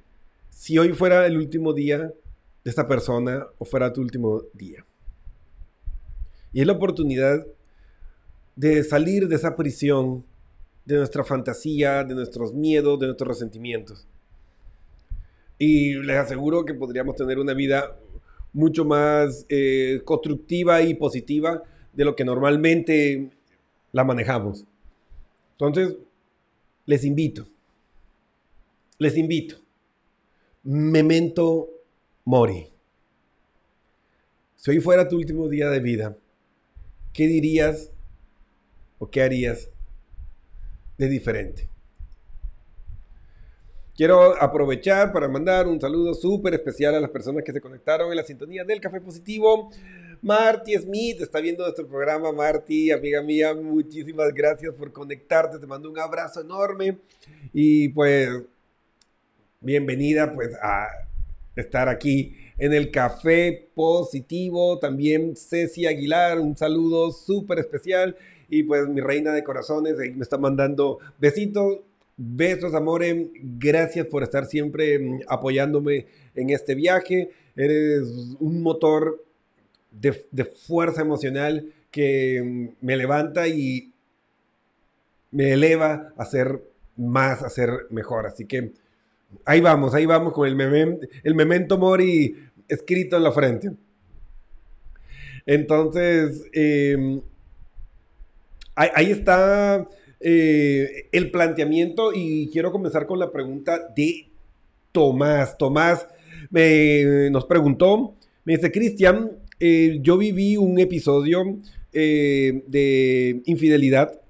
si 0.51 0.77
hoy 0.79 0.93
fuera 0.93 1.27
el 1.27 1.37
último 1.37 1.73
día 1.73 1.99
de 1.99 2.71
esta 2.71 2.87
persona 2.87 3.47
o 3.59 3.65
fuera 3.65 3.93
tu 3.93 4.01
último 4.01 4.43
día? 4.53 4.85
Y 6.53 6.61
es 6.61 6.67
la 6.67 6.75
oportunidad 6.75 7.47
de 8.57 8.83
salir 8.83 9.29
de 9.29 9.37
esa 9.37 9.55
prisión, 9.55 10.25
de 10.85 10.97
nuestra 10.97 11.23
fantasía, 11.23 12.03
de 12.05 12.15
nuestros 12.15 12.53
miedos, 12.53 12.99
de 12.99 13.07
nuestros 13.07 13.29
resentimientos. 13.29 14.07
Y 15.59 15.95
les 15.95 16.17
aseguro 16.17 16.65
que 16.65 16.75
podríamos 16.75 17.17
tener 17.17 17.39
una 17.39 17.55
vida 17.55 17.97
mucho 18.53 18.85
más 18.85 19.47
eh, 19.49 20.01
constructiva 20.05 20.83
y 20.83 20.95
positiva 20.95 21.63
de 21.93 22.05
lo 22.05 22.17
que 22.17 22.25
normalmente 22.25 23.31
la 23.93 24.05
manejamos. 24.05 24.65
Entonces, 25.53 25.97
les 26.87 27.05
invito 27.05 27.47
les 28.99 29.17
invito. 29.17 29.57
Memento 30.65 31.69
mori. 32.25 32.67
Si 34.57 34.71
hoy 34.71 34.81
fuera 34.81 35.09
tu 35.09 35.17
último 35.17 35.49
día 35.49 35.71
de 35.71 35.81
vida, 35.81 36.19
¿qué 37.13 37.27
dirías 37.27 37.93
o 38.99 39.09
qué 39.09 39.23
harías 39.23 39.71
de 40.99 41.09
diferente? 41.09 41.69
Quiero 43.99 44.41
aprovechar 44.41 45.13
para 45.13 45.27
mandar 45.27 45.67
un 45.67 45.81
saludo 45.81 46.15
súper 46.15 46.55
especial 46.55 46.95
a 46.95 47.01
las 47.01 47.11
personas 47.11 47.43
que 47.43 47.53
se 47.53 47.61
conectaron 47.61 48.13
en 48.13 48.17
la 48.17 48.23
sintonía 48.23 48.63
del 48.63 48.81
Café 48.81 49.01
Positivo. 49.01 49.73
Marty 50.23 50.75
Smith 50.77 51.21
está 51.21 51.41
viendo 51.41 51.65
nuestro 51.65 51.85
programa. 51.89 52.31
Marty, 52.31 52.93
amiga 52.93 53.21
mía, 53.23 53.57
muchísimas 53.57 54.33
gracias 54.33 54.73
por 54.75 54.93
conectarte. 54.93 55.59
Te 55.59 55.67
mando 55.67 55.91
un 55.91 55.99
abrazo 55.99 56.43
enorme. 56.43 56.99
Y 57.53 57.89
pues 57.89 58.31
bienvenida 59.61 60.33
pues 60.33 60.55
a 60.63 60.87
estar 61.57 61.89
aquí 61.89 62.37
en 62.57 62.73
el 62.75 62.93
Café 62.93 63.69
Positivo. 63.75 64.79
También 64.79 65.35
Ceci 65.35 65.87
Aguilar, 65.87 66.39
un 66.39 66.57
saludo 66.57 67.11
súper 67.11 67.59
especial. 67.59 68.17
Y 68.49 68.63
pues 68.63 68.87
mi 68.87 69.01
reina 69.01 69.33
de 69.33 69.43
corazones 69.43 69.97
me 69.97 70.23
está 70.23 70.39
mandando 70.39 71.01
besitos. 71.19 71.81
Besos, 72.19 72.75
amores. 72.75 73.29
Gracias 73.35 74.07
por 74.07 74.23
estar 74.23 74.45
siempre 74.45 74.99
mm, 74.99 75.21
apoyándome 75.29 76.07
en 76.35 76.51
este 76.51 76.75
viaje. 76.75 77.31
Eres 77.57 78.37
un 78.39 78.61
motor 78.63 79.25
de, 79.91 80.27
de 80.31 80.45
fuerza 80.45 81.01
emocional 81.01 81.73
que 81.91 82.43
mm, 82.45 82.85
me 82.85 82.97
levanta 82.97 83.49
y 83.49 83.93
me 85.31 85.53
eleva 85.53 86.13
a 86.19 86.25
ser 86.27 86.63
más, 86.97 87.43
a 87.43 87.49
ser 87.49 87.87
mejor. 87.91 88.27
Así 88.27 88.45
que 88.45 88.73
Ahí 89.45 89.61
vamos, 89.61 89.95
ahí 89.95 90.07
vamos 90.07 90.33
con 90.33 90.49
el, 90.49 91.01
el 91.23 91.35
memento 91.35 91.79
mori 91.79 92.35
escrito 92.67 93.17
en 93.17 93.23
la 93.23 93.33
frente. 93.33 93.71
Entonces, 95.47 96.45
em, 96.53 97.21
ahí, 98.75 99.11
está 99.11 99.87
eh, 100.21 101.09
el 101.13 101.31
planteamiento 101.31 102.13
y 102.13 102.49
quiero 102.53 102.73
comenzar 102.73 103.07
con 103.07 103.19
la 103.19 103.31
pregunta 103.31 103.79
de 103.95 104.29
Tomás. 104.93 105.57
Tomás 105.59 106.07
nos 106.51 107.45
preguntó, 107.47 108.15
me 108.45 108.57
dice, 108.57 108.73
Cristian, 108.73 109.33
eh, 109.61 109.99
yo 110.03 110.19
viví 110.19 110.57
un 110.57 110.79
episodio 110.79 111.59
eh, 111.93 112.63
de 112.67 113.43
infidelidad 113.47 114.21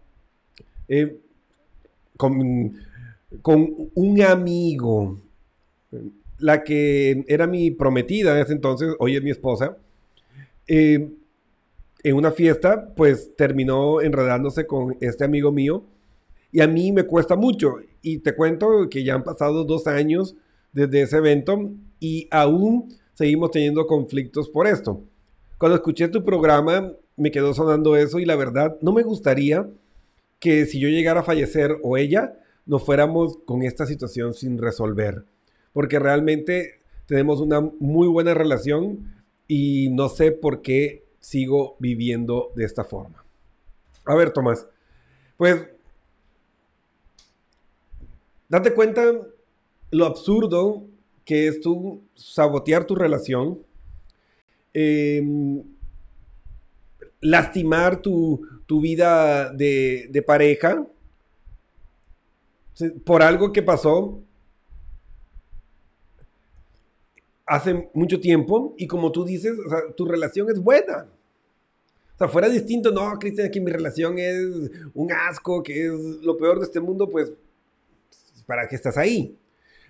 con 2.16 2.74
con 3.42 3.90
un 3.94 4.22
amigo, 4.22 5.20
la 6.38 6.64
que 6.64 7.24
era 7.28 7.46
mi 7.46 7.70
prometida 7.70 8.34
en 8.34 8.42
ese 8.42 8.52
entonces, 8.52 8.94
hoy 8.98 9.16
es 9.16 9.22
mi 9.22 9.30
esposa, 9.30 9.76
en 12.08 12.16
una 12.16 12.32
fiesta, 12.32 12.92
pues 12.94 13.34
terminó 13.36 14.00
enredándose 14.00 14.66
con 14.66 14.96
este 15.00 15.24
amigo 15.24 15.52
mío 15.52 15.84
y 16.50 16.60
a 16.60 16.66
mí 16.66 16.92
me 16.92 17.04
cuesta 17.04 17.36
mucho. 17.36 17.76
Y 18.00 18.18
te 18.18 18.34
cuento 18.34 18.88
que 18.88 19.04
ya 19.04 19.14
han 19.14 19.24
pasado 19.24 19.64
dos 19.64 19.86
años 19.86 20.34
desde 20.72 21.02
ese 21.02 21.18
evento 21.18 21.70
y 22.00 22.28
aún 22.30 22.94
seguimos 23.14 23.50
teniendo 23.50 23.86
conflictos 23.86 24.48
por 24.48 24.66
esto. 24.66 25.02
Cuando 25.58 25.76
escuché 25.76 26.08
tu 26.08 26.24
programa 26.24 26.92
me 27.16 27.30
quedó 27.30 27.52
sonando 27.52 27.96
eso 27.96 28.18
y 28.20 28.24
la 28.24 28.36
verdad 28.36 28.78
no 28.80 28.92
me 28.92 29.02
gustaría 29.02 29.68
que 30.38 30.66
si 30.66 30.78
yo 30.78 30.88
llegara 30.88 31.20
a 31.20 31.24
fallecer 31.24 31.76
o 31.82 31.96
ella, 31.96 32.38
no 32.64 32.78
fuéramos 32.78 33.38
con 33.44 33.62
esta 33.62 33.86
situación 33.86 34.34
sin 34.34 34.56
resolver. 34.56 35.24
Porque 35.72 35.98
realmente 35.98 36.80
tenemos 37.06 37.40
una 37.40 37.60
muy 37.60 38.06
buena 38.06 38.34
relación 38.34 39.14
y 39.48 39.88
no 39.90 40.08
sé 40.08 40.30
por 40.30 40.62
qué 40.62 41.07
sigo 41.20 41.76
viviendo 41.78 42.52
de 42.54 42.64
esta 42.64 42.84
forma. 42.84 43.24
A 44.04 44.14
ver, 44.14 44.32
Tomás, 44.32 44.66
pues 45.36 45.66
date 48.48 48.74
cuenta 48.74 49.02
lo 49.90 50.06
absurdo 50.06 50.84
que 51.24 51.48
es 51.48 51.60
tú 51.60 52.02
sabotear 52.14 52.84
tu 52.86 52.94
relación, 52.94 53.58
em, 54.72 55.62
lastimar 57.20 58.00
tu, 58.00 58.46
vida 58.80 59.52
de, 59.52 60.08
de 60.10 60.22
pareja, 60.22 60.86
por 63.04 63.22
algo 63.22 63.52
que 63.52 63.62
pasó 63.62 64.22
hace 67.48 67.90
mucho 67.94 68.20
tiempo 68.20 68.74
y 68.76 68.86
como 68.86 69.10
tú 69.10 69.24
dices, 69.24 69.52
tu 69.96 70.04
relación 70.04 70.50
es 70.50 70.60
buena. 70.60 71.08
O 72.14 72.18
sea, 72.18 72.28
fuera 72.28 72.48
distinto, 72.48 72.90
no, 72.90 73.18
Cristian, 73.18 73.50
que 73.50 73.60
mi 73.60 73.70
relación 73.70 74.18
es 74.18 74.70
un 74.94 75.12
asco, 75.12 75.62
que 75.62 75.86
es 75.86 75.92
lo 75.92 76.36
peor 76.36 76.58
de 76.58 76.66
este 76.66 76.80
mundo, 76.80 77.08
pues, 77.08 77.32
¿para 78.46 78.66
qué 78.68 78.74
estás 78.74 78.96
ahí? 78.96 79.36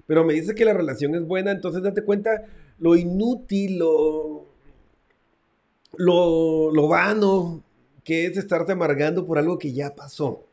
Pero 0.07 0.25
me 0.25 0.35
dices 0.35 0.55
que 0.55 0.65
la 0.65 0.75
relación 0.75 1.15
es 1.15 1.23
buena, 1.27 1.51
entonces 1.51 1.83
date 1.83 2.03
cuenta 2.03 2.45
lo 2.79 2.97
inútil, 2.97 3.79
lo, 3.79 4.47
lo, 5.97 6.71
lo 6.73 6.89
vano 6.89 7.63
que 8.05 8.27
es 8.27 8.37
estarte 8.37 8.73
amargando 8.73 9.27
por 9.27 9.39
algo 9.39 9.59
que 9.59 9.73
ya 9.73 9.95
pasó. 9.95 10.45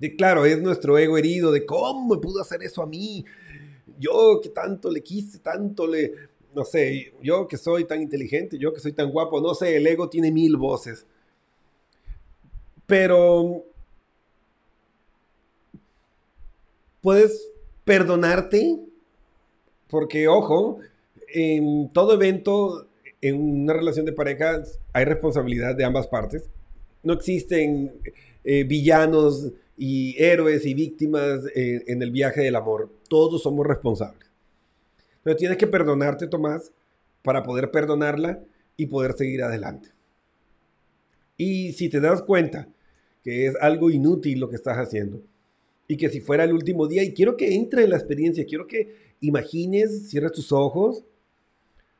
De 0.00 0.16
claro, 0.16 0.46
es 0.46 0.60
nuestro 0.60 0.96
ego 0.96 1.18
herido 1.18 1.52
de 1.52 1.66
cómo 1.66 2.14
me 2.14 2.20
pudo 2.20 2.40
hacer 2.40 2.62
eso 2.62 2.82
a 2.82 2.86
mí. 2.86 3.24
Yo 4.00 4.40
que 4.42 4.48
tanto 4.48 4.90
le 4.90 5.02
quise, 5.02 5.38
tanto 5.38 5.86
le, 5.86 6.12
no 6.54 6.64
sé, 6.64 7.12
yo 7.22 7.46
que 7.46 7.56
soy 7.56 7.84
tan 7.84 8.00
inteligente, 8.00 8.58
yo 8.58 8.72
que 8.72 8.80
soy 8.80 8.92
tan 8.92 9.10
guapo, 9.10 9.40
no 9.40 9.54
sé, 9.54 9.76
el 9.76 9.86
ego 9.86 10.08
tiene 10.08 10.32
mil 10.32 10.56
voces. 10.56 11.06
Pero 12.86 13.64
puedes 17.02 17.50
perdonarte, 17.84 18.80
porque 19.88 20.26
ojo, 20.26 20.78
en 21.28 21.92
todo 21.92 22.14
evento, 22.14 22.86
en 23.20 23.62
una 23.62 23.74
relación 23.74 24.06
de 24.06 24.12
pareja, 24.12 24.62
hay 24.92 25.04
responsabilidad 25.04 25.76
de 25.76 25.84
ambas 25.84 26.06
partes. 26.06 26.48
No 27.02 27.12
existen 27.12 27.92
eh, 28.44 28.64
villanos 28.64 29.52
y 29.82 30.14
héroes 30.22 30.66
y 30.66 30.74
víctimas 30.74 31.40
en 31.54 32.02
el 32.02 32.10
viaje 32.10 32.42
del 32.42 32.54
amor. 32.54 32.90
Todos 33.08 33.42
somos 33.42 33.66
responsables. 33.66 34.28
Pero 35.22 35.36
tienes 35.36 35.56
que 35.56 35.66
perdonarte, 35.66 36.26
Tomás, 36.26 36.70
para 37.22 37.42
poder 37.42 37.70
perdonarla 37.70 38.44
y 38.76 38.84
poder 38.86 39.14
seguir 39.14 39.42
adelante. 39.42 39.88
Y 41.38 41.72
si 41.72 41.88
te 41.88 41.98
das 41.98 42.20
cuenta 42.20 42.68
que 43.24 43.46
es 43.46 43.56
algo 43.58 43.90
inútil 43.90 44.38
lo 44.38 44.50
que 44.50 44.56
estás 44.56 44.76
haciendo, 44.76 45.22
y 45.88 45.96
que 45.96 46.10
si 46.10 46.20
fuera 46.20 46.44
el 46.44 46.52
último 46.52 46.86
día, 46.86 47.02
y 47.02 47.14
quiero 47.14 47.38
que 47.38 47.54
entre 47.54 47.84
en 47.84 47.90
la 47.90 47.96
experiencia, 47.96 48.44
quiero 48.44 48.66
que 48.66 48.94
imagines, 49.22 50.10
cierres 50.10 50.32
tus 50.32 50.52
ojos, 50.52 51.04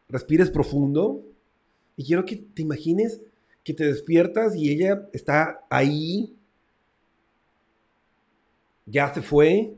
respires 0.06 0.50
profundo, 0.50 1.24
y 1.96 2.04
quiero 2.04 2.26
que 2.26 2.36
te 2.36 2.60
imagines 2.60 3.22
que 3.64 3.72
te 3.72 3.86
despiertas 3.86 4.54
y 4.54 4.70
ella 4.70 5.08
está 5.14 5.64
ahí 5.70 6.36
ya 8.90 9.12
se 9.12 9.22
fue. 9.22 9.74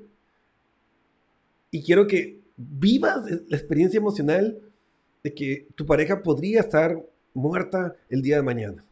Y 1.71 1.83
quiero 1.83 2.07
que 2.07 2.41
vivas 2.57 3.25
la 3.49 3.57
experiencia 3.57 3.99
emocional 3.99 4.61
de 5.23 5.35
que 5.35 5.67
tu 5.75 5.87
pareja 5.87 6.23
podría 6.23 6.61
estar 6.61 7.03
muerta 7.35 7.95
el 8.09 8.23
día 8.23 8.37
de 8.37 8.43
mañana. 8.43 8.85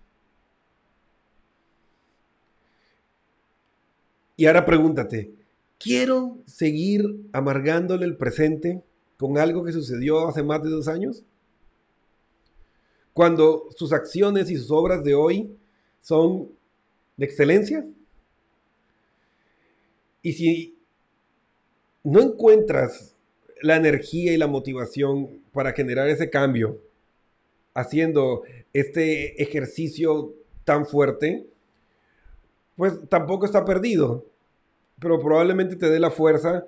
Y 4.36 4.46
ahora 4.46 4.64
pregúntate, 4.64 5.34
¿quiero 5.78 6.38
seguir 6.46 7.04
amargándole 7.32 8.06
el 8.06 8.16
presente 8.16 8.82
con 9.18 9.36
algo 9.36 9.64
que 9.64 9.72
sucedió 9.72 10.28
hace 10.28 10.42
más 10.42 10.62
de 10.62 10.70
dos 10.70 10.88
años? 10.88 11.22
Cuando 13.12 13.68
sus 13.76 13.92
acciones 13.92 14.50
y 14.50 14.56
sus 14.56 14.70
obras 14.70 15.04
de 15.04 15.14
hoy 15.14 15.54
son 16.00 16.48
de 17.18 17.26
excelencia. 17.26 17.86
Y 20.22 20.32
si 20.34 20.78
no 22.02 22.20
encuentras 22.20 23.16
la 23.62 23.76
energía 23.76 24.32
y 24.32 24.36
la 24.36 24.46
motivación 24.46 25.42
para 25.52 25.72
generar 25.72 26.08
ese 26.08 26.30
cambio, 26.30 26.80
haciendo 27.74 28.42
este 28.72 29.42
ejercicio 29.42 30.34
tan 30.64 30.86
fuerte, 30.86 31.46
pues 32.76 32.98
tampoco 33.08 33.44
está 33.44 33.64
perdido, 33.64 34.26
pero 34.98 35.18
probablemente 35.20 35.76
te 35.76 35.90
dé 35.90 36.00
la 36.00 36.10
fuerza 36.10 36.64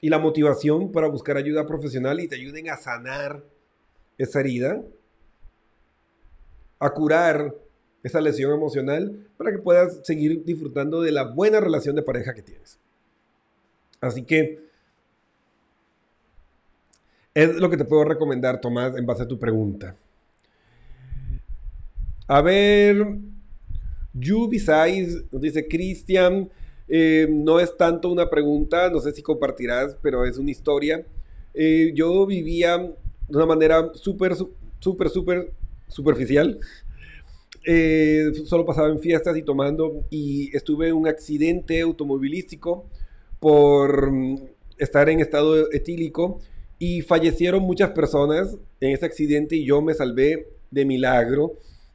y 0.00 0.08
la 0.08 0.18
motivación 0.18 0.92
para 0.92 1.08
buscar 1.08 1.36
ayuda 1.36 1.66
profesional 1.66 2.20
y 2.20 2.28
te 2.28 2.36
ayuden 2.36 2.68
a 2.70 2.76
sanar 2.76 3.42
esa 4.18 4.40
herida, 4.40 4.82
a 6.78 6.90
curar 6.90 7.54
esa 8.02 8.20
lesión 8.20 8.52
emocional 8.52 9.26
para 9.36 9.52
que 9.52 9.58
puedas 9.58 10.00
seguir 10.04 10.44
disfrutando 10.44 11.00
de 11.02 11.12
la 11.12 11.24
buena 11.24 11.60
relación 11.60 11.94
de 11.96 12.02
pareja 12.02 12.34
que 12.34 12.42
tienes. 12.42 12.78
Así 14.00 14.24
que 14.24 14.60
es 17.34 17.54
lo 17.56 17.70
que 17.70 17.76
te 17.76 17.84
puedo 17.84 18.04
recomendar, 18.04 18.60
Tomás, 18.60 18.96
en 18.96 19.06
base 19.06 19.22
a 19.22 19.28
tu 19.28 19.38
pregunta. 19.38 19.96
A 22.26 22.42
ver, 22.42 23.18
Yubisais 24.12 25.24
nos 25.30 25.40
dice, 25.40 25.66
Cristian, 25.66 26.50
eh, 26.88 27.26
no 27.30 27.60
es 27.60 27.76
tanto 27.76 28.10
una 28.10 28.28
pregunta, 28.28 28.90
no 28.90 29.00
sé 29.00 29.12
si 29.12 29.22
compartirás, 29.22 29.96
pero 30.02 30.24
es 30.24 30.36
una 30.36 30.50
historia. 30.50 31.04
Eh, 31.54 31.92
yo 31.94 32.26
vivía 32.26 32.78
de 32.78 33.36
una 33.36 33.46
manera 33.46 33.90
súper, 33.94 34.34
súper, 34.78 35.08
súper 35.08 35.52
superficial. 35.88 36.58
Eh, 37.64 38.32
solo 38.44 38.64
pasaba 38.64 38.88
en 38.88 38.98
fiestas 38.98 39.36
y 39.36 39.42
tomando 39.42 40.04
y 40.10 40.54
estuve 40.56 40.88
en 40.88 40.94
un 40.94 41.06
accidente 41.06 41.80
automovilístico 41.80 42.86
por 43.38 44.10
mm, 44.10 44.38
estar 44.78 45.08
en 45.08 45.20
estado 45.20 45.70
etílico 45.72 46.40
y 46.80 47.02
fallecieron 47.02 47.62
muchas 47.62 47.90
personas 47.90 48.58
en 48.80 48.90
ese 48.90 49.06
accidente 49.06 49.54
y 49.54 49.64
yo 49.64 49.80
me 49.80 49.94
salvé 49.94 50.48
de 50.72 50.84
milagro. 50.84 51.52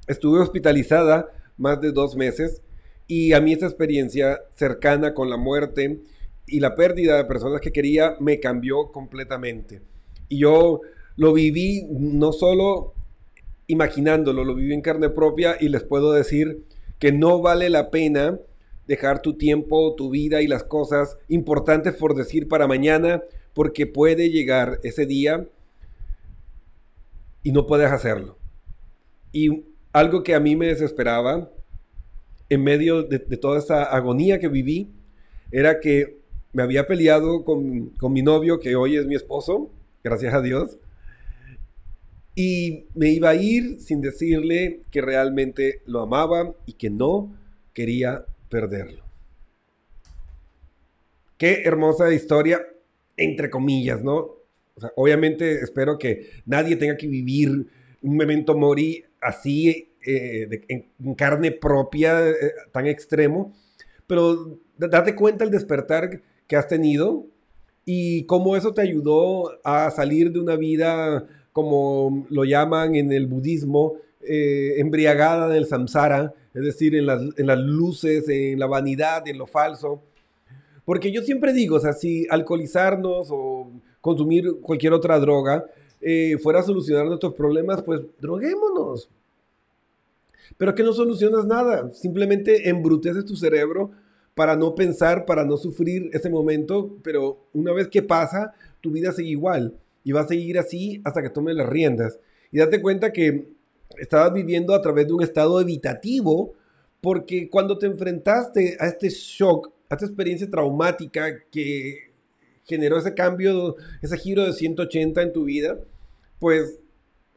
Estuve 0.08 0.40
hospitalizada 0.40 1.30
más 1.58 1.82
de 1.82 1.92
dos 1.92 2.16
meses 2.16 2.62
y 3.08 3.34
a 3.34 3.42
mí 3.42 3.52
esa 3.52 3.66
experiencia 3.66 4.40
cercana 4.56 5.14
con 5.14 5.30
la 5.30 5.38
muerte 5.38 6.00
y 6.46 6.62
la 6.62 6.76
pérdida 6.76 7.18
de 7.18 7.26
personas 7.26 7.60
que 7.60 7.74
quería 7.74 8.16
me 8.22 8.40
cambió 8.40 8.92
completamente. 8.94 9.82
Y 10.30 10.40
yo 10.40 10.80
lo 11.18 11.34
viví 11.34 11.86
no 11.90 12.32
solo 12.32 12.94
imaginándolo, 13.68 14.44
lo 14.44 14.56
viví 14.56 14.74
en 14.74 14.82
carne 14.82 15.10
propia 15.10 15.58
y 15.60 15.70
les 15.70 15.84
puedo 15.84 16.14
decir 16.14 16.64
que 17.00 17.12
no 17.12 17.42
vale 17.42 17.70
la 17.70 17.92
pena 17.92 18.40
dejar 18.88 19.22
tu 19.22 19.34
tiempo, 19.34 19.94
tu 19.96 20.10
vida 20.10 20.42
y 20.42 20.48
las 20.48 20.64
cosas 20.64 21.18
importantes 21.28 21.94
por 21.94 22.16
decir 22.16 22.48
para 22.48 22.68
mañana, 22.68 23.22
porque 23.54 23.86
puede 23.86 24.30
llegar 24.30 24.80
ese 24.84 25.06
día 25.06 25.46
y 27.44 27.52
no 27.52 27.68
puedes 27.68 27.92
hacerlo. 27.92 28.38
Y 29.34 29.66
algo 29.92 30.24
que 30.24 30.36
a 30.36 30.40
mí 30.40 30.56
me 30.56 30.68
desesperaba 30.68 31.52
en 32.50 32.64
medio 32.64 33.04
de, 33.04 33.20
toda 33.20 33.60
esa 33.60 33.84
agonía 33.84 34.40
que 34.40 34.48
viví 34.48 34.90
era 35.52 35.80
que 35.82 36.18
me 36.54 36.64
había 36.64 36.88
peleado 36.88 37.44
con, 37.44 37.90
con 37.98 38.14
mi 38.14 38.22
novio, 38.22 38.60
que 38.60 38.76
hoy 38.76 38.96
es 38.96 39.06
mi 39.06 39.16
esposo, 39.16 39.70
gracias 40.04 40.34
a 40.34 40.42
Dios, 40.42 40.78
y 42.40 42.86
me 42.94 43.10
iba 43.10 43.30
a 43.30 43.36
ir 43.36 43.82
sin 43.82 44.00
decirle 44.00 44.84
que 44.92 45.02
realmente 45.02 45.82
lo 45.88 46.02
amaba 46.02 46.54
y 46.68 46.74
que 46.74 46.92
no 46.92 47.36
quería 47.74 48.26
perderlo. 48.48 49.04
Qué 51.40 51.64
hermosa 51.66 52.14
historia, 52.14 52.62
entre 53.18 53.50
comillas, 53.50 54.04
¿no? 54.04 54.36
obviamente 54.96 55.62
espero 55.62 55.98
que 55.98 56.30
nadie 56.46 56.76
tenga 56.76 56.96
que 56.96 57.08
vivir 57.08 57.50
un 58.04 58.16
memento 58.16 58.56
mori 58.56 59.04
así, 59.20 59.90
eh, 60.06 60.62
en, 60.68 61.16
carne 61.16 61.52
propia, 61.52 62.30
eh, 62.30 62.36
tan 62.72 62.86
extremo, 62.86 63.52
pero 64.06 64.60
date 64.78 65.16
cuenta 65.16 65.44
el 65.44 65.50
despertar 65.50 66.22
que 66.46 66.56
has 66.56 66.68
tenido 66.68 67.26
y 67.84 68.28
cómo 68.28 68.56
eso 68.56 68.76
te 68.76 68.82
ayudó 68.82 69.60
a 69.64 69.90
salir 69.90 70.32
de 70.32 70.40
una 70.40 70.56
vida 70.56 71.28
como 71.58 72.28
lo 72.30 72.44
llaman 72.44 72.94
en 72.94 73.12
el 73.12 73.26
budismo, 73.26 73.96
eh, 74.22 74.76
embriagada 74.78 75.48
del 75.48 75.66
samsara, 75.66 76.36
es 76.54 76.62
decir, 76.62 76.94
en 76.94 77.08
las, 77.08 77.58
luces, 77.58 78.30
en 78.30 78.60
la 78.60 78.68
vanidad, 78.68 79.28
en 79.28 79.40
lo 79.40 79.48
falso. 79.48 80.00
Porque 80.86 81.12
yo 81.12 81.24
siempre 81.24 81.54
digo, 81.54 81.78
o 81.78 81.94
si 81.94 82.28
alcoholizarnos 82.30 83.30
o 83.32 83.72
consumir 84.02 84.58
cualquier 84.62 84.94
otra 84.94 85.18
droga 85.18 85.66
eh, 86.00 86.38
fuera 86.44 86.60
a 86.60 86.62
solucionar 86.62 87.08
nuestros 87.08 87.34
problemas, 87.34 87.82
pues 87.82 88.02
droguémonos. 88.22 89.10
Pero 90.60 90.76
que 90.76 90.84
no 90.84 90.94
solucionas 90.94 91.48
nada, 91.48 91.92
simplemente 91.92 92.70
embruteces 92.70 93.26
tu 93.26 93.36
cerebro 93.36 93.90
para 94.36 94.56
no 94.56 94.76
pensar, 94.76 95.26
para 95.26 95.44
no 95.44 95.58
sufrir 95.58 96.12
ese 96.14 96.30
momento, 96.30 96.98
pero 97.02 97.40
una 97.52 97.74
vez 97.74 97.88
que 97.88 98.04
pasa, 98.04 98.54
tu 98.80 98.92
vida 98.92 99.12
sigue 99.12 99.30
igual 99.30 99.74
y 100.08 100.14
va 100.14 100.22
a 100.22 100.28
seguir 100.28 100.58
así 100.58 101.02
hasta 101.04 101.22
que 101.22 101.30
tome 101.30 101.54
las 101.54 101.68
riendas. 101.68 102.18
Y 102.50 102.60
date 102.60 102.82
cuenta 102.82 103.12
que 103.12 103.50
estabas 103.98 104.32
viviendo 104.32 104.74
a 104.74 104.82
través 104.82 105.06
de 105.06 105.12
un 105.12 105.22
estado 105.22 105.60
evitativo 105.60 106.54
porque 107.02 107.50
cuando 107.50 107.78
te 107.78 107.88
enfrentaste 107.88 108.78
a 108.80 108.88
este 108.88 109.10
shock, 109.10 109.70
a 109.90 109.96
esta 109.96 110.06
experiencia 110.06 110.50
traumática 110.50 111.44
que 111.52 112.14
generó 112.64 112.98
ese 112.98 113.14
cambio, 113.14 113.76
ese 114.02 114.18
giro 114.18 114.46
de 114.46 114.54
180 114.54 115.22
en 115.22 115.34
tu 115.34 115.44
vida, 115.44 115.78
pues 116.40 116.80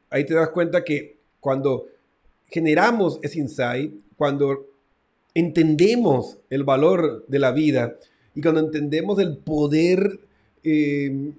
ahí 0.08 0.24
te 0.24 0.34
das 0.34 0.50
cuenta 0.50 0.84
que 0.84 1.16
cuando 1.40 1.86
generamos 2.46 3.18
ese 3.24 3.40
insight, 3.40 3.92
cuando 4.16 4.68
entendemos 5.34 6.38
el 6.50 6.62
valor 6.62 7.26
de 7.26 7.38
la 7.40 7.50
vida 7.50 7.96
y 8.32 8.40
cuando 8.40 8.60
entendemos 8.60 9.18
el 9.18 9.38
poder 9.38 10.20
eh, 10.62 11.32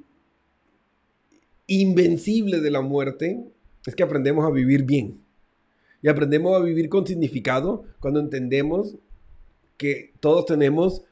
invencible 1.80 2.60
de 2.60 2.72
la 2.72 2.82
muerte 2.82 3.44
es 3.86 3.96
que 3.96 4.04
aprendemos 4.04 4.46
a 4.46 4.52
vivir 4.52 4.84
bien. 4.84 5.24
Y 6.02 6.10
aprendemos 6.10 6.56
a 6.56 6.64
vivir 6.64 6.90
con 6.90 7.06
significado 7.06 7.84
cuando 8.00 8.20
entendemos 8.20 8.98
que 9.78 10.14
todos 10.20 10.46
tenemos 10.46 11.04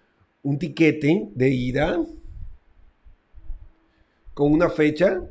un 0.41 0.57
tiquete 0.57 1.29
de 1.33 1.49
ida 1.49 2.03
con 4.33 4.51
una 4.51 4.69
fecha 4.69 5.21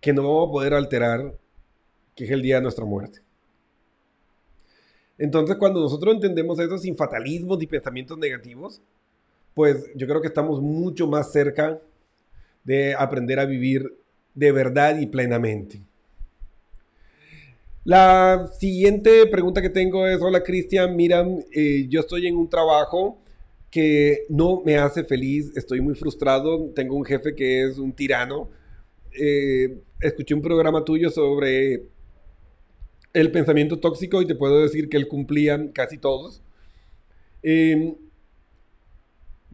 que 0.00 0.12
no 0.12 0.22
vamos 0.22 0.48
a 0.48 0.52
poder 0.52 0.74
alterar, 0.74 1.38
que 2.14 2.24
es 2.24 2.30
el 2.30 2.42
día 2.42 2.56
de 2.56 2.62
nuestra 2.62 2.84
muerte. 2.84 3.20
Entonces, 5.18 5.56
cuando 5.56 5.80
nosotros 5.80 6.14
entendemos 6.14 6.58
eso 6.58 6.78
sin 6.78 6.96
fatalismos 6.96 7.58
ni 7.58 7.66
pensamientos 7.66 8.18
negativos, 8.18 8.82
pues 9.54 9.90
yo 9.94 10.06
creo 10.06 10.20
que 10.20 10.28
estamos 10.28 10.60
mucho 10.60 11.06
más 11.06 11.32
cerca 11.32 11.80
de 12.64 12.94
aprender 12.94 13.38
a 13.38 13.44
vivir 13.44 13.96
de 14.34 14.52
verdad 14.52 14.98
y 14.98 15.06
plenamente. 15.06 15.80
La 17.84 18.48
siguiente 18.58 19.26
pregunta 19.26 19.60
que 19.60 19.68
tengo 19.68 20.06
es, 20.06 20.20
hola 20.22 20.42
Cristian, 20.42 20.96
mira, 20.96 21.26
eh, 21.52 21.86
yo 21.88 22.00
estoy 22.00 22.26
en 22.26 22.36
un 22.36 22.48
trabajo 22.48 23.18
que 23.70 24.24
no 24.28 24.62
me 24.64 24.76
hace 24.76 25.04
feliz, 25.04 25.52
estoy 25.56 25.80
muy 25.80 25.94
frustrado, 25.94 26.70
tengo 26.74 26.96
un 26.96 27.04
jefe 27.04 27.34
que 27.34 27.64
es 27.64 27.76
un 27.76 27.92
tirano. 27.92 28.48
Eh, 29.20 29.80
escuché 30.00 30.34
un 30.34 30.42
programa 30.42 30.84
tuyo 30.84 31.10
sobre 31.10 31.88
el 33.12 33.30
pensamiento 33.30 33.78
tóxico 33.78 34.22
y 34.22 34.26
te 34.26 34.34
puedo 34.34 34.62
decir 34.62 34.88
que 34.88 34.96
él 34.96 35.08
cumplía 35.08 35.72
casi 35.72 35.98
todos. 35.98 36.42
Em, 37.42 37.96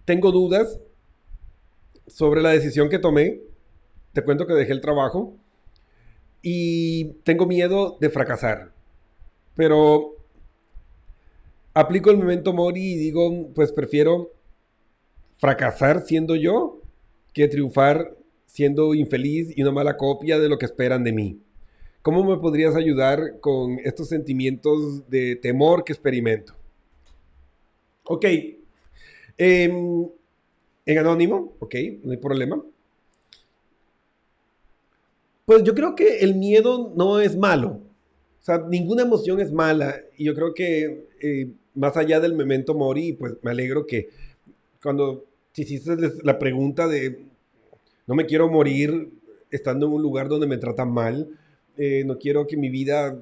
tengo 0.05 0.31
dudas 0.31 0.79
sobre 2.07 2.43
la 2.43 2.51
decisión 2.51 2.89
que 2.89 2.99
tomé. 2.99 3.41
Te 4.13 4.23
cuento 4.23 4.47
que 4.47 4.55
dejé 4.55 4.73
el 4.73 4.81
trabajo 4.81 5.37
y 6.43 7.13
tengo 7.25 7.47
miedo 7.47 7.97
de 8.01 8.11
fracasar. 8.11 8.73
Pero 9.55 10.17
aplico 11.75 12.11
el 12.11 12.19
momento 12.19 12.53
mori 12.53 12.95
y 12.95 12.97
digo, 12.97 13.49
pues 13.55 13.73
prefiero 13.73 14.33
fracasar 15.39 16.03
siendo 16.03 16.37
yo 16.37 16.81
que 17.33 17.49
triunfar 17.49 18.17
siendo 18.47 18.95
infeliz 18.95 19.57
y 19.57 19.63
una 19.63 19.71
mala 19.71 19.97
copia 19.97 20.39
de 20.39 20.49
lo 20.49 20.59
que 20.59 20.67
esperan 20.67 21.05
de 21.05 21.13
mí. 21.13 21.41
¿Cómo 22.03 22.25
me 22.25 22.37
podrías 22.39 22.75
ayudar 22.75 23.39
con 23.41 23.79
estos 23.85 24.09
sentimientos 24.09 25.09
de 25.09 25.37
temor 25.37 25.85
que 25.85 25.93
experimento? 25.93 26.55
Ok. 28.05 28.25
Em, 29.39 30.09
en 30.87 30.99
anónimo, 30.99 31.55
ok, 31.61 31.75
no 32.03 32.11
hay 32.11 32.17
problema. 32.17 32.63
Pues 35.51 35.65
yo 35.65 35.75
creo 35.75 35.97
que 35.97 36.19
el 36.19 36.37
miedo 36.37 36.93
no 36.95 37.19
es 37.19 37.37
malo. 37.37 37.81
O 38.41 38.45
sea, 38.45 38.59
ninguna 38.69 39.03
emoción 39.03 39.41
es 39.41 39.51
mala. 39.51 39.97
Y 40.17 40.27
yo 40.27 40.33
creo 40.33 40.55
que 40.55 41.09
eh, 41.21 41.51
más 41.75 41.97
allá 41.97 42.21
del 42.21 42.35
memento 42.35 42.73
mori, 42.73 43.15
pues 43.15 43.35
me 43.43 43.51
alegro 43.51 43.85
que 43.85 44.11
cuando 44.81 45.25
hiciste 45.57 45.97
la 46.23 46.39
pregunta 46.39 46.87
de 46.87 47.25
no 48.07 48.15
me 48.15 48.27
quiero 48.27 48.49
morir 48.49 49.11
estando 49.51 49.87
en 49.87 49.95
un 49.95 50.03
lugar 50.03 50.29
donde 50.29 50.47
me 50.47 50.57
tratan 50.57 50.93
mal, 50.93 51.29
eh, 51.77 52.05
no 52.07 52.17
quiero 52.17 52.47
que 52.47 52.57
mi 52.57 52.69
vida 52.69 53.21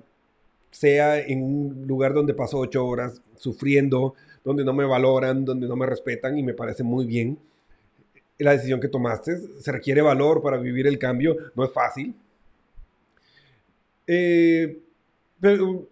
sea 0.70 1.18
en 1.18 1.42
un 1.42 1.86
lugar 1.86 2.12
donde 2.12 2.34
paso 2.34 2.58
ocho 2.58 2.84
horas 2.84 3.22
sufriendo, 3.36 4.12
donde 4.44 4.66
no 4.66 4.74
me 4.74 4.84
valoran, 4.84 5.46
donde 5.46 5.66
no 5.66 5.76
me 5.76 5.86
respetan 5.86 6.36
y 6.36 6.42
me 6.42 6.52
parece 6.52 6.82
muy 6.82 7.06
bien. 7.06 7.38
La 8.38 8.52
decisión 8.52 8.80
que 8.80 8.88
tomaste 8.88 9.36
se 9.60 9.72
requiere 9.72 10.00
valor 10.00 10.42
para 10.42 10.58
vivir 10.58 10.86
el 10.86 10.98
cambio, 10.98 11.36
no 11.54 11.64
es 11.64 11.72
fácil. 11.72 12.14
Eh, 14.06 14.80
pero, 15.40 15.88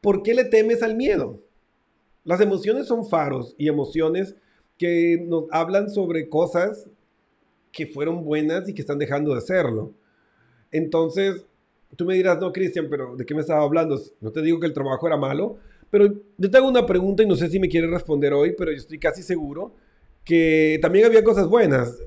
¿por 0.00 0.22
qué 0.22 0.34
le 0.34 0.44
temes 0.44 0.82
al 0.82 0.96
miedo? 0.96 1.40
Las 2.24 2.40
emociones 2.40 2.86
son 2.86 3.06
faros 3.06 3.54
y 3.58 3.68
emociones 3.68 4.34
que 4.78 5.24
nos 5.26 5.44
hablan 5.50 5.88
sobre 5.88 6.28
cosas 6.28 6.88
que 7.70 7.86
fueron 7.86 8.24
buenas 8.24 8.68
y 8.68 8.74
que 8.74 8.82
están 8.82 8.98
dejando 8.98 9.34
de 9.34 9.40
serlo. 9.40 9.92
Entonces, 10.70 11.46
Tú 11.96 12.06
me 12.06 12.14
dirás, 12.14 12.38
no, 12.40 12.52
Cristian, 12.52 12.86
pero 12.88 13.16
¿de 13.16 13.26
qué 13.26 13.34
me 13.34 13.42
estaba 13.42 13.62
hablando? 13.62 14.00
No 14.20 14.32
te 14.32 14.40
digo 14.40 14.58
que 14.58 14.66
el 14.66 14.72
trabajo 14.72 15.06
era 15.06 15.16
malo, 15.16 15.58
pero 15.90 16.06
yo 16.38 16.50
te 16.50 16.56
hago 16.56 16.68
una 16.68 16.86
pregunta 16.86 17.22
y 17.22 17.26
no 17.26 17.36
sé 17.36 17.48
si 17.50 17.58
me 17.60 17.68
quieres 17.68 17.90
responder 17.90 18.32
hoy, 18.32 18.54
pero 18.56 18.70
yo 18.70 18.78
estoy 18.78 18.98
casi 18.98 19.22
seguro 19.22 19.74
que 20.24 20.78
también 20.82 21.06
había 21.06 21.24
cosas 21.24 21.48
buenas. 21.48 21.98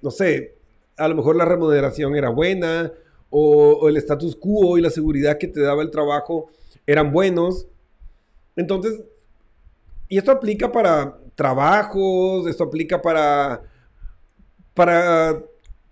No 0.00 0.10
sé, 0.10 0.56
a 0.96 1.08
lo 1.08 1.14
mejor 1.14 1.36
la 1.36 1.44
remuneración 1.44 2.14
era 2.16 2.28
buena 2.28 2.92
o, 3.30 3.88
el 3.88 3.96
status 3.96 4.36
quo 4.36 4.76
y 4.78 4.82
la 4.82 4.90
seguridad 4.90 5.38
que 5.38 5.48
te 5.48 5.60
daba 5.60 5.82
el 5.82 5.90
trabajo 5.90 6.50
eran 6.86 7.12
buenos. 7.12 7.66
Entonces, 8.56 9.02
y 10.08 10.18
esto 10.18 10.30
aplica 10.30 10.70
para 10.70 11.18
trabajos, 11.34 12.46
esto 12.46 12.64
aplica 12.64 13.00
para, 13.00 13.62
para 14.74 15.42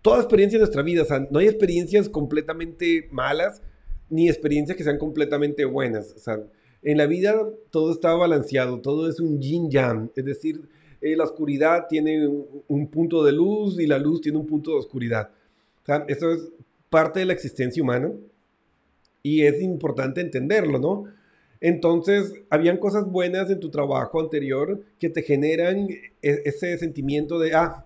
toda 0.02 0.18
experiencia 0.18 0.56
en 0.56 0.60
nuestra 0.60 0.82
vida. 0.82 1.02
O 1.02 1.06
sea, 1.06 1.26
no 1.30 1.38
hay 1.38 1.48
experiencias 1.48 2.08
completamente 2.08 3.08
malas 3.10 3.62
ni 4.10 4.28
experiencias 4.28 4.76
que 4.76 4.84
sean 4.84 4.98
completamente 4.98 5.64
buenas. 5.64 6.12
O 6.14 6.18
sea, 6.18 6.38
en 6.82 6.98
la 6.98 7.06
vida 7.06 7.48
todo 7.70 7.92
está 7.92 8.12
balanceado, 8.14 8.80
todo 8.80 9.08
es 9.08 9.20
un 9.20 9.40
yin 9.40 9.70
yang. 9.70 10.10
Es 10.16 10.24
decir, 10.24 10.68
eh, 11.00 11.16
la 11.16 11.24
oscuridad 11.24 11.86
tiene 11.88 12.28
un, 12.68 12.88
punto 12.88 13.24
de 13.24 13.32
luz 13.32 13.80
y 13.80 13.86
la 13.86 13.98
luz 13.98 14.20
tiene 14.20 14.38
un 14.38 14.46
punto 14.46 14.72
de 14.72 14.78
oscuridad. 14.78 15.30
O 15.82 15.86
sea, 15.86 16.04
es 16.08 16.18
parte 16.88 17.20
de 17.20 17.26
la 17.26 17.32
existencia 17.32 17.82
humana 17.82 18.12
y 19.22 19.42
es 19.42 19.62
importante 19.62 20.20
entenderlo, 20.20 20.78
¿no? 20.78 21.04
Entonces, 21.60 22.32
habían 22.48 22.78
cosas 22.78 23.04
buenas 23.06 23.50
en 23.50 23.60
tu 23.60 23.70
trabajo 23.70 24.20
anterior 24.20 24.82
que 24.98 25.10
te 25.10 25.22
generan 25.22 25.88
e, 25.90 26.10
ese 26.22 26.78
sentimiento 26.78 27.38
de, 27.38 27.54
ah, 27.54 27.84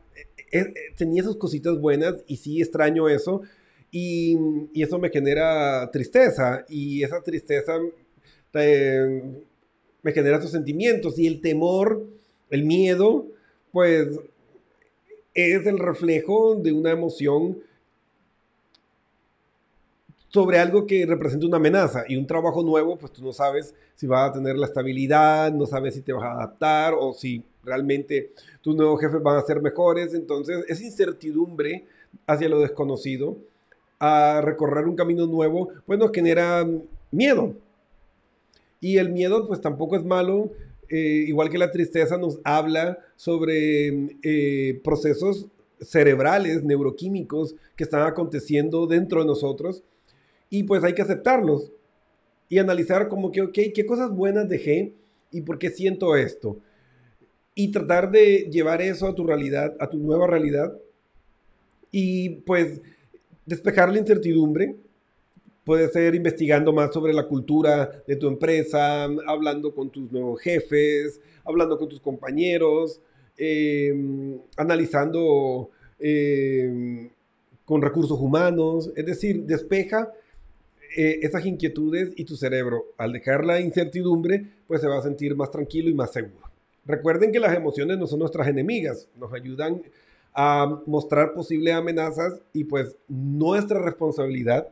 tenía 0.97 1.23
esas 1.23 1.37
cositas 1.37 1.79
buenas 1.81 2.15
y 2.27 2.37
sí 2.37 2.61
extraño 2.61 3.09
eso. 3.09 3.43
Y, 3.91 4.37
eso 4.75 4.99
me 4.99 5.11
genera 5.11 5.89
tristeza 5.93 6.65
y 6.69 7.03
esa 7.03 7.23
tristeza 7.23 7.79
me 8.53 10.13
genera 10.13 10.41
sus 10.41 10.51
sentimientos 10.51 11.19
y 11.19 11.27
el 11.27 11.41
temor, 11.41 12.07
el 12.55 12.65
miedo, 12.65 13.27
pues 13.73 14.09
es 15.35 15.67
el 15.67 15.79
reflejo 15.79 16.55
de 16.55 16.73
una 16.73 16.93
emoción 16.93 17.59
sobre 20.29 20.59
algo 20.59 20.87
que 20.87 21.05
representa 21.05 21.47
una 21.47 21.57
amenaza 21.57 22.05
y 22.09 22.17
un 22.17 22.27
trabajo 22.27 22.63
nuevo, 22.63 22.97
pues 22.97 23.13
tú 23.13 23.25
no 23.25 23.33
sabes 23.33 23.75
si 23.97 24.07
vas 24.07 24.31
a 24.31 24.33
tener 24.33 24.57
la 24.57 24.67
estabilidad, 24.67 25.53
no 25.53 25.67
sabes 25.67 25.95
si 25.95 26.03
te 26.03 26.13
vas 26.13 26.25
a 26.25 26.33
adaptar 26.33 26.95
o 26.97 27.13
si 27.13 27.43
realmente 27.65 28.33
tus 28.61 28.77
nuevos 28.77 29.01
jefes 29.01 29.21
van 29.23 29.37
a 29.37 29.43
ser 29.43 29.61
mejores. 29.61 30.15
Entonces, 30.15 30.65
esa 30.69 30.83
incertidumbre 30.85 31.87
hacia 32.27 32.49
lo 32.49 32.61
desconocido, 32.61 33.37
a 33.99 34.41
recorrer 34.43 34.87
un 34.87 34.97
camino 34.97 35.27
nuevo, 35.27 35.71
pues 35.87 35.99
nos 35.99 36.13
genera 36.13 36.65
miedo. 37.11 37.55
Y 38.81 38.99
el 38.99 39.11
miedo, 39.11 39.49
pues 39.49 39.61
tampoco 39.61 39.97
es 39.97 40.05
malo. 40.05 40.51
Eh, 40.89 41.25
igual 41.27 41.51
que 41.51 41.59
la 41.59 41.71
tristeza 41.71 42.19
nos 42.19 42.41
habla 42.45 42.99
sobre 43.17 44.17
eh, 44.23 44.81
procesos 44.83 45.47
cerebrales, 45.81 46.63
neuroquímicos 46.65 47.57
que 47.77 47.85
están 47.85 48.07
aconteciendo 48.07 48.87
dentro 48.87 49.21
de 49.21 49.27
nosotros 49.27 49.83
y 50.51 50.63
pues 50.65 50.85
hay 50.85 50.95
que 50.95 51.03
aceptarlos 51.03 51.73
y 52.49 52.59
analizar 52.59 53.09
como 53.09 53.33
que, 53.33 53.43
ok, 53.43 53.59
¿qué 53.75 53.87
cosas 53.87 54.11
buenas 54.11 54.49
dejé 54.49 54.95
y 55.31 55.41
por 55.43 55.59
qué 55.59 55.71
siento 55.71 56.17
esto? 56.17 56.59
y 57.55 57.71
tratar 57.71 58.11
de 58.11 58.49
llevar 58.51 58.83
eso 58.83 59.07
a 59.07 59.15
tu 59.15 59.25
realidad, 59.27 59.77
a 59.79 59.89
tu 59.89 59.99
nueva 59.99 60.27
realidad 60.27 60.77
y 61.91 62.31
pues 62.41 62.81
despejar 63.47 63.93
la 63.93 63.99
incertidumbre. 63.99 64.77
Puede 65.65 65.89
ser 65.89 66.15
investigando 66.15 66.73
más 66.73 66.93
sobre 66.93 67.15
la 67.15 67.27
cultura 67.27 67.91
de 68.07 68.17
tu 68.17 68.29
empresa, 68.29 69.05
hablando 69.27 69.75
con 69.75 69.91
tus 69.91 70.13
nuevos 70.13 70.41
jefes, 70.41 71.21
hablando 71.45 71.79
con 71.79 71.89
tus 71.89 72.01
compañeros, 72.01 73.01
em, 73.37 74.39
analizando 74.57 75.71
em, 75.99 77.09
con 77.65 77.81
recursos 77.81 78.21
humanos. 78.21 78.93
Es 78.95 79.07
decir, 79.07 79.45
despeja 79.45 80.13
eh, 80.97 81.21
esas 81.23 81.47
inquietudes 81.47 82.13
y 82.15 82.25
tu 82.25 82.37
cerebro, 82.37 82.85
al 82.99 83.13
dejar 83.13 83.45
la 83.45 83.59
incertidumbre, 83.61 84.47
pues 84.69 84.81
se 84.83 84.87
va 84.87 84.99
a 84.99 85.03
sentir 85.03 85.35
más 85.35 85.51
tranquilo 85.51 85.89
y 85.89 85.95
más 85.95 86.13
seguro. 86.13 86.51
Recuerden 86.85 87.33
que 87.33 87.41
las 87.41 87.57
emociones 87.57 87.99
no 87.99 88.07
son 88.07 88.19
nuestras 88.19 88.47
enemigas, 88.49 89.09
nos 89.19 89.33
ayudan 89.33 89.83
a 90.35 90.83
mostrar 90.87 91.33
posibles 91.33 91.75
amenazas 91.75 92.43
y 92.53 92.65
pues 92.65 92.97
nuestra 93.09 93.81
responsabilidad 93.81 94.69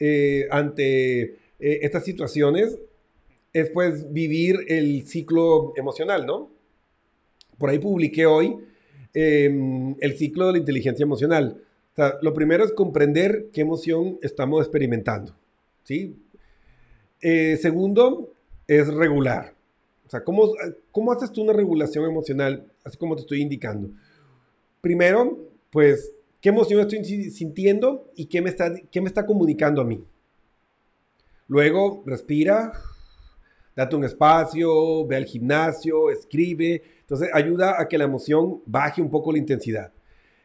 eh, 0.00 0.46
ante 0.50 1.22
eh, 1.22 1.36
estas 1.58 2.04
situaciones 2.04 2.78
es 3.52 3.70
pues 3.70 4.12
vivir 4.12 4.64
el 4.68 5.06
ciclo 5.06 5.72
emocional, 5.76 6.26
¿no? 6.26 6.50
Por 7.58 7.70
ahí 7.70 7.78
publiqué 7.78 8.26
hoy 8.26 8.56
em, 9.14 9.96
el 10.00 10.16
ciclo 10.16 10.46
de 10.46 10.52
la 10.52 10.58
inteligencia 10.58 11.02
emocional. 11.02 11.62
O 11.92 11.96
sea, 11.96 12.18
lo 12.22 12.32
primero 12.32 12.64
es 12.64 12.72
comprender 12.72 13.48
qué 13.52 13.62
emoción 13.62 14.18
estamos 14.22 14.60
experimentando, 14.60 15.34
¿sí? 15.82 16.16
Eh, 17.20 17.58
segundo 17.60 18.32
es 18.68 18.86
regular. 18.88 19.54
O 20.06 20.10
sea, 20.10 20.22
¿cómo, 20.22 20.52
¿cómo 20.92 21.12
haces 21.12 21.32
tú 21.32 21.42
una 21.42 21.52
regulación 21.52 22.04
emocional, 22.04 22.70
así 22.84 22.96
como 22.96 23.16
te 23.16 23.22
estoy 23.22 23.42
indicando? 23.42 23.90
Primero, 24.80 25.38
pues 25.70 26.12
¿Qué 26.40 26.50
emoción 26.50 26.80
estoy 26.80 27.04
sintiendo 27.30 28.12
y 28.14 28.26
qué 28.26 28.40
me 28.40 28.50
está, 28.50 28.72
qué 28.92 29.00
me 29.00 29.08
está 29.08 29.26
comunicando 29.26 29.80
a 29.82 29.84
mí? 29.84 30.04
Luego, 31.48 32.04
respira, 32.06 32.72
date 33.74 33.96
un 33.96 34.04
espacio, 34.04 35.04
ve 35.06 35.16
al 35.16 35.24
gimnasio, 35.24 36.10
escribe. 36.10 36.82
Entonces, 37.00 37.28
ayuda 37.32 37.80
a 37.80 37.88
que 37.88 37.98
la 37.98 38.04
emoción 38.04 38.62
baje 38.66 39.02
un 39.02 39.10
poco 39.10 39.32
la 39.32 39.38
intensidad. 39.38 39.92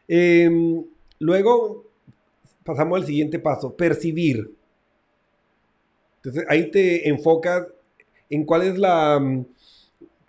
Em, 0.08 0.84
luego, 1.20 1.84
pasamos 2.64 2.98
al 2.98 3.06
siguiente 3.06 3.38
paso, 3.38 3.76
percibir. 3.76 4.52
Entonces, 6.16 6.44
ahí 6.48 6.70
te 6.72 7.08
enfocas 7.08 7.68
en 8.30 8.44
cuál 8.44 8.62
es 8.62 8.78
la, 8.78 9.20
mm, 9.20 9.46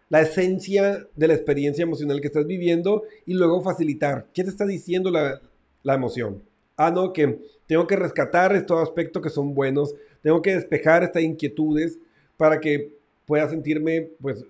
la 0.10 0.22
esencia 0.22 1.08
de 1.16 1.28
la 1.28 1.34
experiencia 1.34 1.84
emocional 1.84 2.22
que 2.22 2.28
estás 2.28 2.46
viviendo 2.46 3.04
y 3.26 3.34
luego 3.34 3.64
facilitar. 3.64 4.28
¿Qué 4.34 4.44
te 4.44 4.50
está 4.50 4.66
diciendo 4.66 5.10
la, 5.10 5.42
la 5.86 5.94
emoción? 5.94 6.42
Ah, 6.76 6.92
no, 6.92 7.14
que 7.14 7.40
tengo 7.68 7.88
que 7.88 7.96
rescatar 7.96 8.54
estos 8.54 8.82
aspectos 8.82 9.24
que 9.24 9.30
son 9.30 9.54
buenos, 9.54 9.96
tengo 10.22 10.42
que 10.42 10.56
despejar 10.56 11.04
estas 11.04 11.24
inquietudes 11.24 11.98
para 12.36 12.60
que 12.60 12.92
pueda 13.26 13.48
sentirme 13.48 14.10
pues 14.20 14.44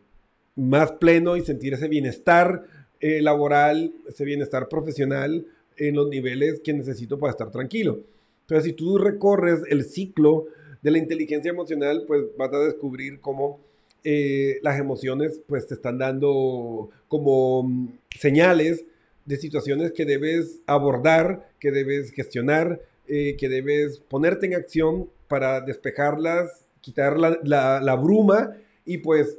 más 0.55 0.93
pleno 0.93 1.37
y 1.37 1.41
sentir 1.41 1.73
ese 1.73 1.87
bienestar 1.87 2.63
eh, 2.99 3.21
laboral, 3.21 3.93
ese 4.07 4.25
bienestar 4.25 4.67
profesional 4.67 5.45
en 5.77 5.95
los 5.95 6.07
niveles 6.07 6.61
que 6.61 6.73
necesito 6.73 7.19
para 7.19 7.31
estar 7.31 7.51
tranquilo. 7.51 7.99
Entonces, 8.41 8.65
si 8.65 8.73
tú 8.73 8.97
recorres 8.97 9.61
el 9.69 9.83
ciclo 9.83 10.45
de 10.81 10.91
la 10.91 10.97
inteligencia 10.97 11.51
emocional, 11.51 12.05
pues 12.07 12.23
vas 12.37 12.53
a 12.53 12.59
descubrir 12.59 13.19
cómo 13.19 13.59
eh, 14.03 14.59
las 14.61 14.79
emociones 14.79 15.41
pues 15.47 15.67
te 15.67 15.73
están 15.73 15.97
dando 15.97 16.89
como 17.07 17.63
mm, 17.63 17.87
señales 18.17 18.85
de 19.25 19.37
situaciones 19.37 19.91
que 19.91 20.05
debes 20.05 20.61
abordar, 20.67 21.49
que 21.59 21.71
debes 21.71 22.11
gestionar, 22.11 22.81
eh, 23.07 23.35
que 23.37 23.49
debes 23.49 23.99
ponerte 23.99 24.45
en 24.45 24.55
acción 24.55 25.09
para 25.27 25.61
despejarlas, 25.61 26.65
quitar 26.81 27.19
la, 27.19 27.81
la 27.81 27.95
bruma 27.95 28.55
y 28.85 28.99
pues 28.99 29.37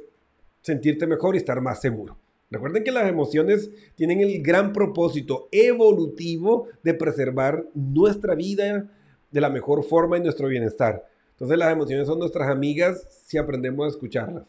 sentirte 0.61 1.07
mejor 1.07 1.35
y 1.35 1.39
estar 1.39 1.61
más 1.61 1.81
seguro. 1.81 2.17
Recuerden 2.49 2.83
que 2.83 2.91
las 2.91 3.09
emociones 3.09 3.69
tienen 3.95 4.21
el 4.21 4.41
gran 4.41 4.71
propósito 4.71 5.49
evolutivo 5.51 6.67
de 6.83 6.93
preservar 6.93 7.65
nuestra 7.73 8.35
vida 8.35 8.89
de 9.31 9.41
la 9.41 9.49
mejor 9.49 9.83
forma 9.83 10.17
y 10.17 10.21
nuestro 10.21 10.47
bienestar. 10.47 11.05
Entonces 11.31 11.57
las 11.57 11.71
emociones 11.71 12.07
son 12.07 12.19
nuestras 12.19 12.49
amigas 12.49 13.05
si 13.25 13.37
aprendemos 13.37 13.85
a 13.85 13.89
escucharlas. 13.89 14.43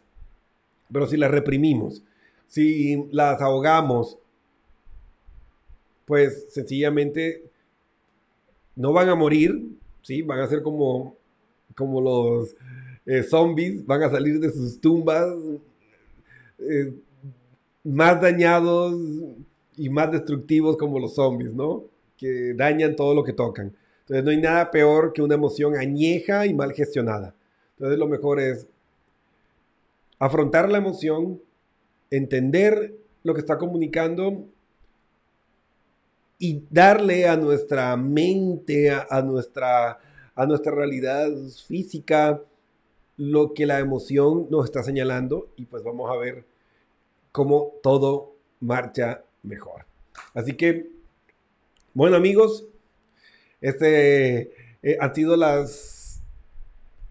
Pero 0.93 1.07
si 1.07 1.17
las 1.17 1.31
reprimimos, 1.31 2.03
si 2.47 3.09
las 3.11 3.43
ahogamos, 3.43 4.19
pues 6.09 6.47
sencillamente 6.49 7.45
no 8.75 8.95
van 8.95 9.11
a 9.11 9.15
morir, 9.15 9.77
¿sí? 10.01 10.23
Van 10.23 10.41
a 10.41 10.47
ser 10.49 10.63
como, 10.63 11.15
como 11.77 12.01
los 12.01 12.57
eh, 13.05 13.23
zombies, 13.23 13.85
van 13.85 14.03
a 14.03 14.11
salir 14.11 14.41
de 14.41 14.51
sus 14.51 14.81
tumbas 14.81 15.29
eh, 16.61 16.95
más 17.85 18.21
dañados 18.23 18.99
y 19.77 19.91
más 19.91 20.11
destructivos 20.11 20.79
como 20.79 20.99
los 20.99 21.15
zombies, 21.15 21.53
¿no? 21.53 21.85
Que 22.17 22.55
dañan 22.55 22.97
todo 22.97 23.15
lo 23.15 23.23
que 23.23 23.35
tocan. 23.35 23.77
Entonces 24.01 24.25
no 24.25 24.31
hay 24.31 24.41
nada 24.41 24.71
peor 24.71 25.13
que 25.13 25.21
una 25.21 25.35
emoción 25.35 25.77
añeja 25.77 26.47
y 26.47 26.55
mal 26.55 26.73
gestionada. 26.73 27.35
Entonces 27.77 27.99
lo 27.99 28.09
mejor 28.09 28.41
es 28.41 28.67
afrontar 30.19 30.71
la 30.71 30.79
emoción, 30.79 31.39
entender 32.11 32.95
lo 33.25 33.35
que 33.35 33.41
está 33.41 33.59
comunicando 33.59 34.47
y 36.39 36.65
darle 36.71 37.29
a 37.29 37.37
nuestra 37.37 37.97
mente, 37.97 38.91
a, 38.91 39.23
nuestra, 39.23 39.99
a 40.35 40.47
nuestra 40.47 40.73
realidad 40.73 41.31
física, 41.67 42.41
lo 43.17 43.53
que 43.55 43.67
la 43.67 43.81
emoción 43.81 44.47
nos 44.51 44.65
está 44.65 44.83
señalando 44.83 45.49
y 45.57 45.65
pues 45.65 45.83
vamos 45.83 46.11
a 46.11 46.17
ver 46.17 46.45
cómo 47.33 47.73
todo 47.83 48.37
marcha 48.61 49.25
mejor. 49.43 49.85
Así 50.35 50.55
que, 50.55 50.91
bueno 51.95 52.17
amigos, 52.17 52.67
este 53.61 54.53
eh, 54.83 54.97
han 55.01 55.15
sido 55.15 55.37
las 55.37 56.23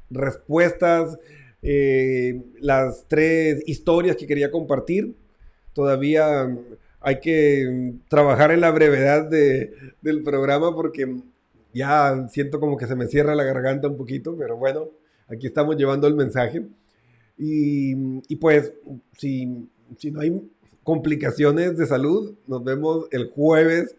respuestas 0.10 1.18
eh, 1.62 2.42
las 2.60 3.06
tres 3.08 3.64
historias 3.66 4.16
que 4.16 4.28
quería 4.28 4.52
compartir. 4.52 5.16
Todavía 5.74 6.48
hay 7.08 7.22
que 7.22 7.94
trabajar 8.10 8.52
en 8.52 8.60
la 8.60 8.70
brevedad 8.70 9.30
del 9.30 10.24
programa 10.24 10.76
porque 10.76 11.16
ya 11.74 12.28
siento 12.28 12.60
como 12.60 12.76
que 12.76 12.86
se 12.86 12.98
me 12.98 13.08
cierra 13.08 13.34
la 13.34 13.46
garganta 13.46 13.88
un 13.88 13.96
poquito, 13.96 14.36
pero 14.38 14.58
bueno, 14.58 14.90
aquí 15.30 15.48
estamos 15.48 15.78
llevando 15.78 16.06
el 16.10 16.16
mensaje. 16.16 16.66
Y, 17.38 17.96
pues, 18.42 18.74
si, 19.18 19.70
si 19.98 20.12
no 20.12 20.20
hay 20.20 20.52
complicaciones 20.84 21.78
de 21.78 21.86
salud, 21.86 22.36
nos 22.46 22.62
vemos 22.66 23.08
el 23.12 23.30
jueves 23.30 23.96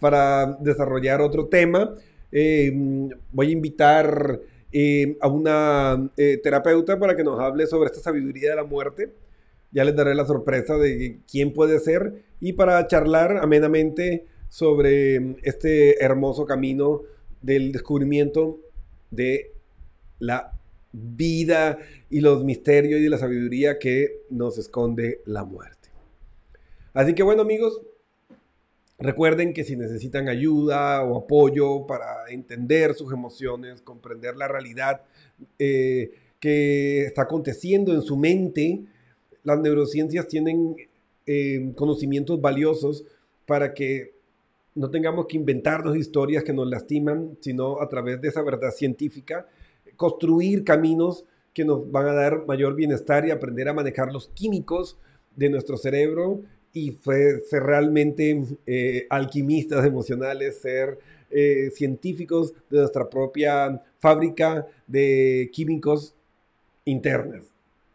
para 0.00 0.56
desarrollar 0.58 1.20
otro 1.20 1.46
tema. 1.46 1.94
Eh, 2.32 2.72
voy 3.30 3.50
a 3.50 3.52
invitar 3.52 4.40
eh, 4.72 5.16
a 5.20 5.28
una 5.28 6.10
eh, 6.16 6.40
terapeuta 6.42 6.98
para 6.98 7.14
que 7.14 7.22
nos 7.22 7.38
hable 7.38 7.68
sobre 7.68 7.86
esta 7.86 8.00
sabiduría 8.00 8.50
de 8.50 8.56
la 8.56 8.64
muerte. 8.64 9.12
Ya 9.72 9.84
les 9.84 9.96
daré 9.96 10.14
la 10.14 10.26
sorpresa 10.26 10.76
de 10.76 11.20
quién 11.30 11.52
puede 11.52 11.80
ser 11.80 12.24
y 12.40 12.52
para 12.52 12.86
charlar 12.86 13.38
amenamente 13.38 14.26
sobre 14.48 15.36
este 15.42 16.02
hermoso 16.04 16.44
camino 16.44 17.02
del 17.40 17.72
descubrimiento 17.72 18.60
de 19.10 19.52
la 20.18 20.52
vida 20.92 21.78
y 22.10 22.20
los 22.20 22.44
misterios 22.44 23.00
y 23.00 23.08
la 23.08 23.18
sabiduría 23.18 23.78
que 23.78 24.24
nos 24.30 24.58
esconde 24.58 25.22
la 25.24 25.44
muerte. 25.44 25.88
Así 26.92 27.14
que 27.14 27.22
bueno 27.22 27.42
amigos, 27.42 27.80
Recuerden 29.02 29.52
que 29.52 29.64
si 29.64 29.74
necesitan 29.74 30.28
ayuda 30.28 31.02
o 31.02 31.18
apoyo 31.18 31.88
para 31.88 32.30
entender 32.30 32.94
sus 32.94 33.12
emociones, 33.12 33.82
comprender 33.82 34.36
la 34.36 34.46
realidad 34.46 35.02
eh, 35.58 36.12
que 36.38 37.02
está 37.02 37.22
aconteciendo 37.22 37.92
en 37.94 38.02
su 38.02 38.16
mente, 38.16 38.84
las 39.44 39.60
neurociencias 39.60 40.28
tienen 40.28 40.76
eh, 41.26 41.72
conocimientos 41.76 42.40
valiosos 42.40 43.04
para 43.46 43.74
que 43.74 44.14
no 44.74 44.90
tengamos 44.90 45.26
que 45.26 45.36
inventarnos 45.36 45.96
historias 45.96 46.44
que 46.44 46.52
nos 46.52 46.68
lastiman, 46.68 47.36
sino 47.40 47.80
a 47.80 47.88
través 47.88 48.20
de 48.20 48.28
esa 48.28 48.42
verdad 48.42 48.70
científica, 48.70 49.46
construir 49.96 50.64
caminos 50.64 51.24
que 51.52 51.64
nos 51.64 51.90
van 51.90 52.08
a 52.08 52.14
dar 52.14 52.46
mayor 52.46 52.74
bienestar 52.74 53.26
y 53.26 53.30
aprender 53.30 53.68
a 53.68 53.74
manejar 53.74 54.12
los 54.12 54.28
químicos 54.28 54.96
de 55.36 55.50
nuestro 55.50 55.76
cerebro 55.76 56.40
y 56.72 56.92
ser 57.02 57.62
realmente 57.62 58.42
eh, 58.66 59.06
alquimistas 59.10 59.84
emocionales, 59.84 60.58
ser 60.58 60.98
eh, 61.30 61.70
científicos 61.74 62.54
de 62.70 62.78
nuestra 62.78 63.08
propia 63.08 63.82
fábrica 63.98 64.66
de 64.86 65.50
químicos 65.52 66.14
internas. 66.84 67.44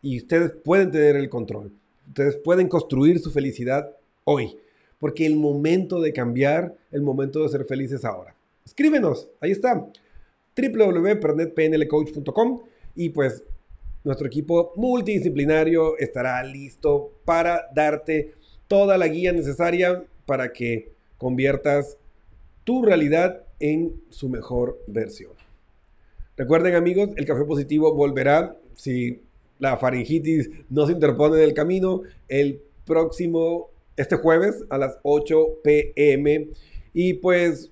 Y 0.01 0.17
ustedes 0.17 0.51
pueden 0.51 0.91
tener 0.91 1.15
el 1.15 1.29
control. 1.29 1.71
Ustedes 2.07 2.35
pueden 2.37 2.67
construir 2.67 3.19
su 3.19 3.31
felicidad 3.31 3.95
hoy. 4.23 4.57
Porque 4.99 5.25
el 5.25 5.35
momento 5.35 5.99
de 6.01 6.13
cambiar, 6.13 6.75
el 6.91 7.01
momento 7.01 7.41
de 7.43 7.49
ser 7.49 7.65
felices 7.65 8.05
ahora. 8.05 8.35
Escríbenos, 8.65 9.29
ahí 9.39 9.51
está. 9.51 9.87
www.pernetpnlcoach.com 10.55 12.61
y 12.95 13.09
pues 13.09 13.43
nuestro 14.03 14.27
equipo 14.27 14.73
multidisciplinario 14.75 15.97
estará 15.97 16.43
listo 16.43 17.11
para 17.25 17.67
darte 17.75 18.35
toda 18.67 18.97
la 18.97 19.07
guía 19.07 19.31
necesaria 19.33 20.03
para 20.25 20.51
que 20.51 20.91
conviertas 21.17 21.97
tu 22.63 22.83
realidad 22.83 23.43
en 23.59 24.01
su 24.09 24.29
mejor 24.29 24.79
versión. 24.87 25.31
Recuerden 26.35 26.75
amigos, 26.75 27.09
el 27.15 27.25
café 27.25 27.43
positivo 27.45 27.93
volverá 27.93 28.55
si 28.75 29.21
la 29.59 29.77
faringitis 29.77 30.49
no 30.69 30.85
se 30.85 30.93
interpone 30.93 31.37
en 31.37 31.43
el 31.43 31.53
camino 31.53 32.01
el 32.27 32.61
próximo, 32.85 33.69
este 33.95 34.15
jueves 34.15 34.63
a 34.69 34.77
las 34.77 34.97
8 35.03 35.59
pm. 35.63 36.49
Y 36.93 37.13
pues 37.15 37.71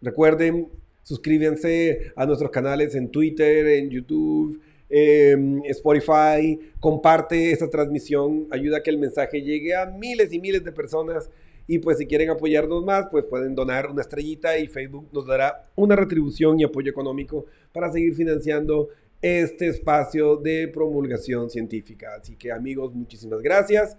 recuerden, 0.00 0.68
suscríbanse 1.02 2.12
a 2.16 2.26
nuestros 2.26 2.50
canales 2.50 2.94
en 2.94 3.10
Twitter, 3.10 3.66
en 3.66 3.90
YouTube, 3.90 4.60
Em, 4.96 5.60
Spotify, 5.64 6.56
comparte 6.78 7.50
esta 7.50 7.68
transmisión, 7.68 8.46
ayuda 8.50 8.78
a 8.78 8.82
que 8.82 8.90
el 8.90 8.98
mensaje 8.98 9.42
llegue 9.42 9.74
a 9.74 9.86
miles 9.86 10.32
y 10.32 10.38
miles 10.38 10.62
de 10.62 10.70
personas. 10.70 11.30
Y 11.66 11.78
pues 11.78 11.98
si 11.98 12.06
quieren 12.06 12.30
apoyarnos 12.30 12.84
más, 12.84 13.06
pues 13.10 13.24
pueden 13.24 13.56
donar 13.56 13.90
una 13.90 14.02
estrellita 14.02 14.56
y 14.56 14.68
Facebook 14.68 15.08
nos 15.12 15.26
dará 15.26 15.66
una 15.74 15.96
retribución 15.96 16.60
y 16.60 16.62
apoyo 16.64 16.90
económico 16.90 17.46
para 17.72 17.90
seguir 17.90 18.14
financiando 18.14 18.90
este 19.24 19.68
espacio 19.68 20.36
de 20.36 20.68
promulgación 20.68 21.50
científica. 21.50 22.14
Así 22.20 22.36
que 22.36 22.52
amigos, 22.52 22.94
muchísimas 22.94 23.40
gracias. 23.40 23.96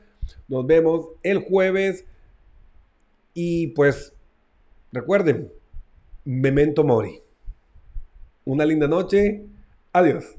Nos 0.48 0.66
vemos 0.66 1.08
el 1.24 1.40
jueves 1.40 2.06
y 3.34 3.68
pues 3.68 4.16
Recuerden, 4.96 5.52
memento 6.24 6.86
mori. 6.86 7.20
Una 8.46 8.64
linda 8.64 8.88
noche. 8.88 9.44
Adiós. 9.92 10.38